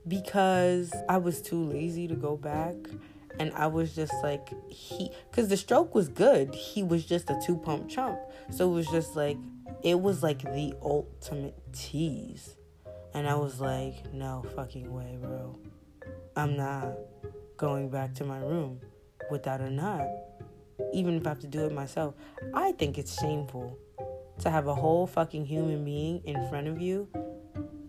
because 0.08 0.92
I 1.08 1.18
was 1.18 1.44
too 1.44 1.64
lazy 1.64 2.08
to 2.08 2.16
go 2.16 2.36
back 2.36 2.74
and 3.40 3.54
I 3.54 3.68
was 3.68 3.96
just 3.96 4.16
like 4.24 4.50
he 4.68 5.12
cuz 5.32 5.50
the 5.50 5.58
stroke 5.58 5.94
was 5.94 6.10
good. 6.10 6.56
He 6.56 6.82
was 6.82 7.06
just 7.06 7.30
a 7.30 7.40
two 7.46 7.56
pump 7.56 7.88
chump. 7.88 8.18
So 8.50 8.72
it 8.72 8.74
was 8.74 8.88
just 8.88 9.16
like 9.16 9.38
it 9.84 10.02
was 10.02 10.24
like 10.24 10.42
the 10.42 10.74
ultimate 10.82 11.56
tease. 11.72 12.56
And 13.14 13.30
I 13.30 13.36
was 13.36 13.62
like, 13.62 14.12
"No 14.12 14.44
fucking 14.56 14.92
way, 14.92 15.20
bro. 15.22 15.60
I'm 16.36 16.58
not 16.58 16.98
going 17.58 17.90
back 17.90 18.16
to 18.16 18.24
my 18.24 18.40
room 18.40 18.82
without 19.32 19.62
a 19.62 19.70
nut. 19.70 20.08
Even 20.94 21.16
if 21.16 21.26
I 21.26 21.30
have 21.30 21.40
to 21.40 21.48
do 21.48 21.66
it 21.66 21.72
myself. 21.72 22.16
I 22.54 22.72
think 22.74 22.98
it's 22.98 23.20
shameful 23.20 23.78
to 24.40 24.50
have 24.50 24.68
a 24.68 24.76
whole 24.76 25.08
fucking 25.08 25.46
human 25.46 25.86
being 25.86 26.22
in 26.26 26.48
front 26.50 26.68
of 26.68 26.82
you 26.82 27.08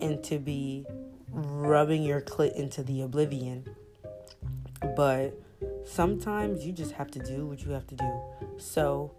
and 0.01 0.23
to 0.25 0.39
be 0.39 0.87
rubbing 1.31 2.03
your 2.03 2.21
clit 2.21 2.55
into 2.55 2.83
the 2.83 3.03
oblivion 3.03 3.65
but 4.97 5.35
sometimes 5.85 6.65
you 6.65 6.73
just 6.73 6.93
have 6.93 7.11
to 7.13 7.19
do 7.19 7.47
what 7.47 7.65
you 7.65 7.73
have 7.73 7.87
to 7.89 7.97
do. 7.97 8.21
So, 8.59 9.13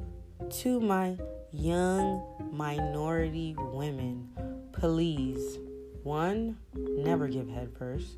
to 0.62 0.80
my 0.80 1.18
young 1.52 2.24
minority 2.52 3.56
women, 3.58 4.30
please, 4.72 5.58
one, 6.04 6.58
never 6.76 7.28
give 7.28 7.50
head 7.50 7.72
first. 7.78 8.18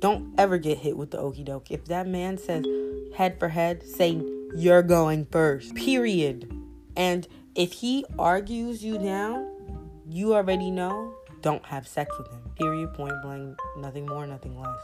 Don't 0.00 0.34
ever 0.38 0.58
get 0.58 0.78
hit 0.78 0.96
with 0.96 1.10
the 1.10 1.18
okey 1.18 1.44
doke. 1.44 1.70
If 1.70 1.86
that 1.86 2.06
man 2.06 2.38
says 2.38 2.64
head 3.16 3.38
for 3.38 3.48
head, 3.48 3.82
say 3.82 4.20
you're 4.54 4.82
going 4.82 5.26
first. 5.26 5.74
Period. 5.74 6.52
And 6.96 7.26
if 7.54 7.72
he 7.72 8.04
argues 8.18 8.84
you 8.84 8.98
down, 8.98 9.50
you 10.08 10.34
already 10.34 10.70
know, 10.70 11.14
don't 11.40 11.64
have 11.66 11.86
sex 11.86 12.16
with 12.18 12.28
him. 12.28 12.40
Period, 12.58 12.94
point 12.94 13.14
blank, 13.22 13.58
nothing 13.76 14.06
more, 14.06 14.26
nothing 14.26 14.58
less 14.60 14.80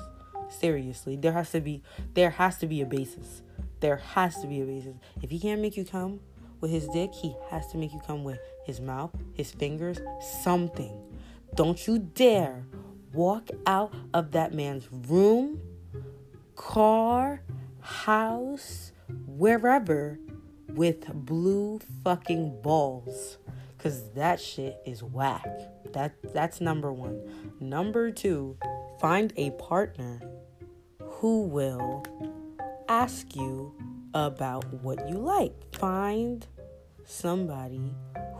seriously 0.52 1.16
there 1.16 1.32
has 1.32 1.50
to 1.50 1.60
be 1.60 1.82
there 2.14 2.30
has 2.30 2.58
to 2.58 2.66
be 2.66 2.80
a 2.80 2.86
basis 2.86 3.42
there 3.80 3.96
has 3.96 4.40
to 4.40 4.46
be 4.46 4.60
a 4.60 4.64
basis 4.64 4.96
if 5.22 5.30
he 5.30 5.38
can't 5.38 5.60
make 5.60 5.76
you 5.76 5.84
come 5.84 6.20
with 6.60 6.70
his 6.70 6.86
dick 6.88 7.12
he 7.12 7.34
has 7.50 7.66
to 7.68 7.78
make 7.78 7.92
you 7.92 8.00
come 8.06 8.22
with 8.22 8.38
his 8.64 8.80
mouth 8.80 9.10
his 9.34 9.50
fingers 9.50 10.00
something 10.42 10.92
don't 11.54 11.86
you 11.86 11.98
dare 11.98 12.64
walk 13.12 13.48
out 13.66 13.94
of 14.14 14.32
that 14.32 14.52
man's 14.54 14.88
room 14.90 15.60
car 16.56 17.42
house 17.80 18.92
wherever 19.26 20.18
with 20.68 21.12
blue 21.12 21.80
fucking 22.04 22.60
balls. 22.62 23.38
Cuz 23.78 24.02
that 24.14 24.40
shit 24.40 24.80
is 24.86 25.02
whack. 25.02 25.46
That 25.92 26.14
that's 26.32 26.60
number 26.60 26.92
1 26.92 27.58
number 27.60 28.10
2 28.10 28.56
find 29.00 29.32
a 29.36 29.50
partner 29.52 30.20
who 31.00 31.42
will 31.42 32.04
ask 32.88 33.34
you 33.34 33.74
about 34.14 34.64
what 34.82 35.08
you 35.08 35.16
like. 35.16 35.54
Find 35.74 36.46
somebody 37.04 37.94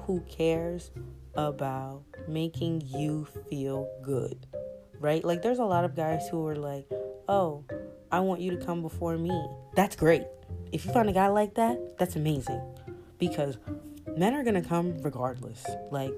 who 0.07 0.21
cares 0.21 0.91
about 1.35 2.03
making 2.29 2.83
you 2.87 3.27
feel 3.49 3.89
good, 4.03 4.47
right? 5.03 5.25
Like, 5.25 5.43
there's 5.43 5.59
a 5.59 5.65
lot 5.65 5.85
of 5.85 5.95
guys 5.95 6.29
who 6.31 6.47
are 6.47 6.57
like, 6.57 6.87
oh, 7.29 7.65
I 8.11 8.21
want 8.21 8.41
you 8.41 8.57
to 8.57 8.65
come 8.65 8.81
before 8.81 9.19
me. 9.19 9.49
That's 9.75 9.97
great. 9.97 10.23
If 10.71 10.87
you 10.87 10.93
find 10.93 11.09
a 11.09 11.13
guy 11.13 11.29
like 11.29 11.55
that, 11.55 11.99
that's 11.99 12.17
amazing 12.17 12.63
because 13.19 13.59
men 14.17 14.35
are 14.35 14.45
gonna 14.45 14.63
come 14.63 14.97
regardless. 15.03 15.67
Like, 15.91 16.15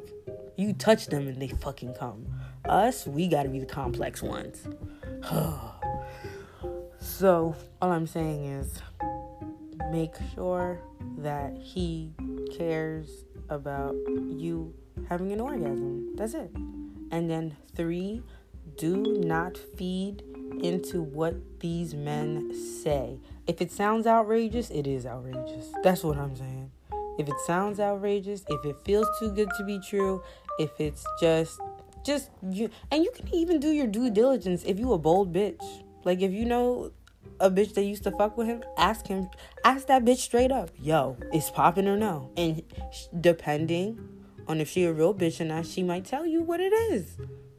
you 0.57 0.75
touch 0.75 1.07
them 1.07 1.27
and 1.27 1.41
they 1.41 1.49
fucking 1.49 1.95
come. 1.95 2.27
Us, 2.67 3.07
we 3.07 3.27
gotta 3.27 3.49
be 3.49 3.59
the 3.59 3.67
complex 3.67 4.23
ones. 4.23 4.69
So, 7.07 7.55
all 7.83 7.93
I'm 7.93 8.07
saying 8.07 8.47
is 8.47 8.81
make 9.93 10.15
sure 10.35 10.81
that 11.19 11.55
he 11.61 12.13
cares 12.57 13.27
about 13.51 13.95
you 14.27 14.75
having 15.09 15.31
an 15.31 15.39
orgasm. 15.39 16.17
That's 16.17 16.33
it. 16.33 16.51
And 17.11 17.31
then, 17.31 17.57
three, 17.77 18.23
do 18.77 19.21
not 19.21 19.57
feed 19.57 20.23
into 20.63 21.03
what 21.03 21.35
these 21.61 21.95
men 21.95 22.55
say. 22.83 23.19
If 23.47 23.61
it 23.61 23.71
sounds 23.71 24.07
outrageous, 24.07 24.71
it 24.71 24.87
is 24.87 25.07
outrageous. 25.07 25.73
That's 25.83 26.03
what 26.03 26.17
I'm 26.17 26.37
saying. 26.37 26.71
If 27.19 27.29
it 27.29 27.39
sounds 27.47 27.79
outrageous, 27.79 28.45
if 28.49 28.65
it 28.65 28.77
feels 28.85 29.07
too 29.19 29.33
good 29.33 29.49
to 29.57 29.65
be 29.65 29.79
true, 29.79 30.23
if 30.59 30.71
it's 30.81 31.05
just 31.21 31.61
just 32.05 32.31
you 32.51 32.71
and 32.91 33.03
you 33.03 33.11
can 33.15 33.33
even 33.35 33.61
do 33.61 33.69
your 33.69 33.87
due 33.87 34.11
diligence 34.11 34.63
if 34.65 34.79
you 34.79 34.93
a 34.93 34.99
bold 34.99 35.33
bitch. 35.33 35.63
Like 36.05 36.21
if 36.21 36.33
you 36.33 36.45
know 36.45 36.93
a 37.41 37.51
bitch 37.51 37.75
that 37.75 37.85
used 37.85 38.05
to 38.05 38.11
fuck 38.11 38.37
with 38.37 38.47
him, 38.47 38.63
ask 38.77 39.07
him, 39.07 39.29
ask 39.65 39.87
that 39.87 40.05
bitch 40.05 40.19
straight 40.19 40.53
up, 40.53 40.71
yo, 40.79 41.17
is 41.33 41.51
popping 41.51 41.89
or 41.89 41.97
no? 41.97 42.31
And 42.37 42.63
depending 43.21 43.99
on 44.47 44.61
if 44.61 44.69
she 44.69 44.85
a 44.85 44.93
real 44.93 45.15
bitch 45.15 45.41
or 45.41 45.45
not, 45.45 45.67
she 45.67 45.83
might 45.83 46.05
tell 46.05 46.27
you 46.27 46.43
what 46.43 46.61
it 46.61 46.73
is. 46.73 47.17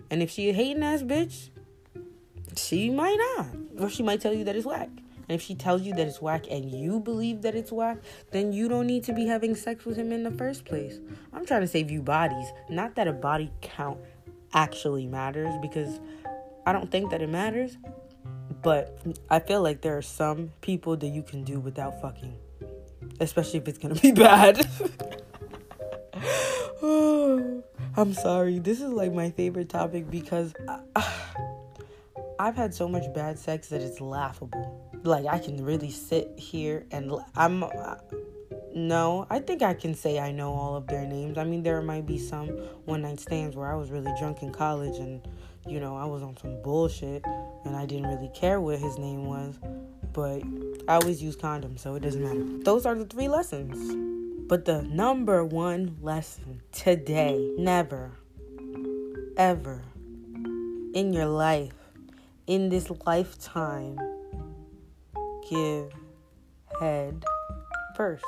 And 0.09 0.21
if 0.21 0.29
she 0.29 0.49
a 0.49 0.53
hating 0.53 0.83
ass 0.83 1.01
bitch, 1.01 1.49
she 2.55 2.89
might 2.89 3.17
not. 3.35 3.47
Or 3.79 3.89
she 3.89 4.03
might 4.03 4.21
tell 4.21 4.33
you 4.33 4.43
that 4.45 4.55
it's 4.55 4.65
whack. 4.65 4.89
And 5.27 5.35
if 5.35 5.41
she 5.41 5.55
tells 5.55 5.81
you 5.81 5.93
that 5.95 6.07
it's 6.07 6.21
whack 6.21 6.45
and 6.49 6.71
you 6.71 6.99
believe 6.99 7.41
that 7.41 7.55
it's 7.55 7.71
whack, 7.71 7.97
then 8.31 8.53
you 8.53 8.69
don't 8.69 8.85
need 8.85 9.03
to 9.05 9.13
be 9.13 9.25
having 9.25 9.55
sex 9.55 9.83
with 9.85 9.97
him 9.97 10.11
in 10.11 10.23
the 10.23 10.31
first 10.31 10.65
place. 10.65 10.99
I'm 11.33 11.45
trying 11.45 11.61
to 11.61 11.67
save 11.67 11.89
you 11.89 12.01
bodies. 12.01 12.47
Not 12.69 12.95
that 12.95 13.07
a 13.07 13.13
body 13.13 13.51
count 13.61 13.99
actually 14.53 15.07
matters 15.07 15.53
because 15.61 15.99
I 16.65 16.73
don't 16.73 16.91
think 16.91 17.09
that 17.11 17.21
it 17.21 17.29
matters. 17.29 17.77
But 18.61 18.99
I 19.29 19.39
feel 19.39 19.61
like 19.61 19.81
there 19.81 19.97
are 19.97 20.03
some 20.03 20.51
people 20.61 20.95
that 20.97 21.07
you 21.07 21.23
can 21.23 21.43
do 21.43 21.59
without 21.59 22.01
fucking, 22.01 22.35
especially 23.19 23.59
if 23.59 23.67
it's 23.67 23.77
gonna 23.77 23.95
be 23.95 24.11
bad. 24.11 24.67
I'm 27.97 28.13
sorry. 28.13 28.59
This 28.59 28.81
is 28.81 28.91
like 28.91 29.13
my 29.13 29.31
favorite 29.31 29.69
topic 29.69 30.09
because 30.09 30.53
I, 30.67 30.81
I've 32.39 32.55
had 32.55 32.73
so 32.73 32.87
much 32.87 33.11
bad 33.13 33.37
sex 33.39 33.69
that 33.69 33.81
it's 33.81 34.01
laughable. 34.01 34.91
Like 35.03 35.25
I 35.25 35.39
can 35.39 35.63
really 35.63 35.91
sit 35.91 36.31
here 36.37 36.85
and 36.91 37.13
I'm. 37.35 37.63
Uh, 37.63 37.95
no, 38.73 39.25
I 39.29 39.39
think 39.39 39.61
I 39.61 39.73
can 39.73 39.95
say 39.95 40.19
I 40.19 40.31
know 40.31 40.51
all 40.51 40.75
of 40.75 40.87
their 40.87 41.05
names. 41.05 41.37
I 41.37 41.45
mean, 41.45 41.63
there 41.63 41.81
might 41.81 42.05
be 42.05 42.17
some 42.17 42.49
one 42.83 43.03
night 43.03 43.21
stands 43.21 43.55
where 43.55 43.71
I 43.71 43.75
was 43.75 43.89
really 43.89 44.11
drunk 44.19 44.41
in 44.41 44.51
college 44.51 44.97
and 44.97 45.25
you 45.67 45.79
know, 45.79 45.95
I 45.95 46.05
was 46.05 46.21
on 46.21 46.37
some 46.37 46.61
bullshit 46.61 47.23
and 47.63 47.75
I 47.75 47.85
didn't 47.85 48.07
really 48.07 48.29
care 48.35 48.61
what 48.61 48.79
his 48.79 48.97
name 48.97 49.25
was, 49.25 49.57
but 50.13 50.43
I 50.87 50.95
always 50.95 51.23
use 51.23 51.35
condoms, 51.35 51.79
so 51.79 51.95
it 51.95 52.01
doesn't 52.01 52.21
matter. 52.21 52.63
Those 52.63 52.85
are 52.85 52.95
the 52.95 53.05
three 53.05 53.27
lessons. 53.27 54.24
But 54.47 54.65
the 54.65 54.83
number 54.83 55.43
one 55.43 55.97
lesson 56.01 56.61
today, 56.71 57.51
never, 57.57 58.11
ever 59.37 59.81
in 60.93 61.13
your 61.13 61.25
life, 61.25 61.73
in 62.45 62.69
this 62.69 62.91
lifetime, 63.07 63.97
give 65.49 65.91
head 66.79 67.25
first. 67.95 68.23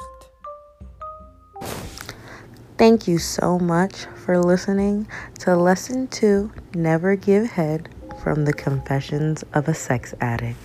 Thank 2.79 3.07
you 3.07 3.19
so 3.19 3.59
much 3.59 4.05
for 4.15 4.39
listening 4.39 5.07
to 5.39 5.55
Lesson 5.55 6.07
2 6.07 6.51
Never 6.73 7.15
Give 7.15 7.45
Head 7.45 7.89
from 8.23 8.45
the 8.45 8.53
Confessions 8.53 9.43
of 9.53 9.67
a 9.67 9.73
Sex 9.75 10.15
Addict. 10.19 10.57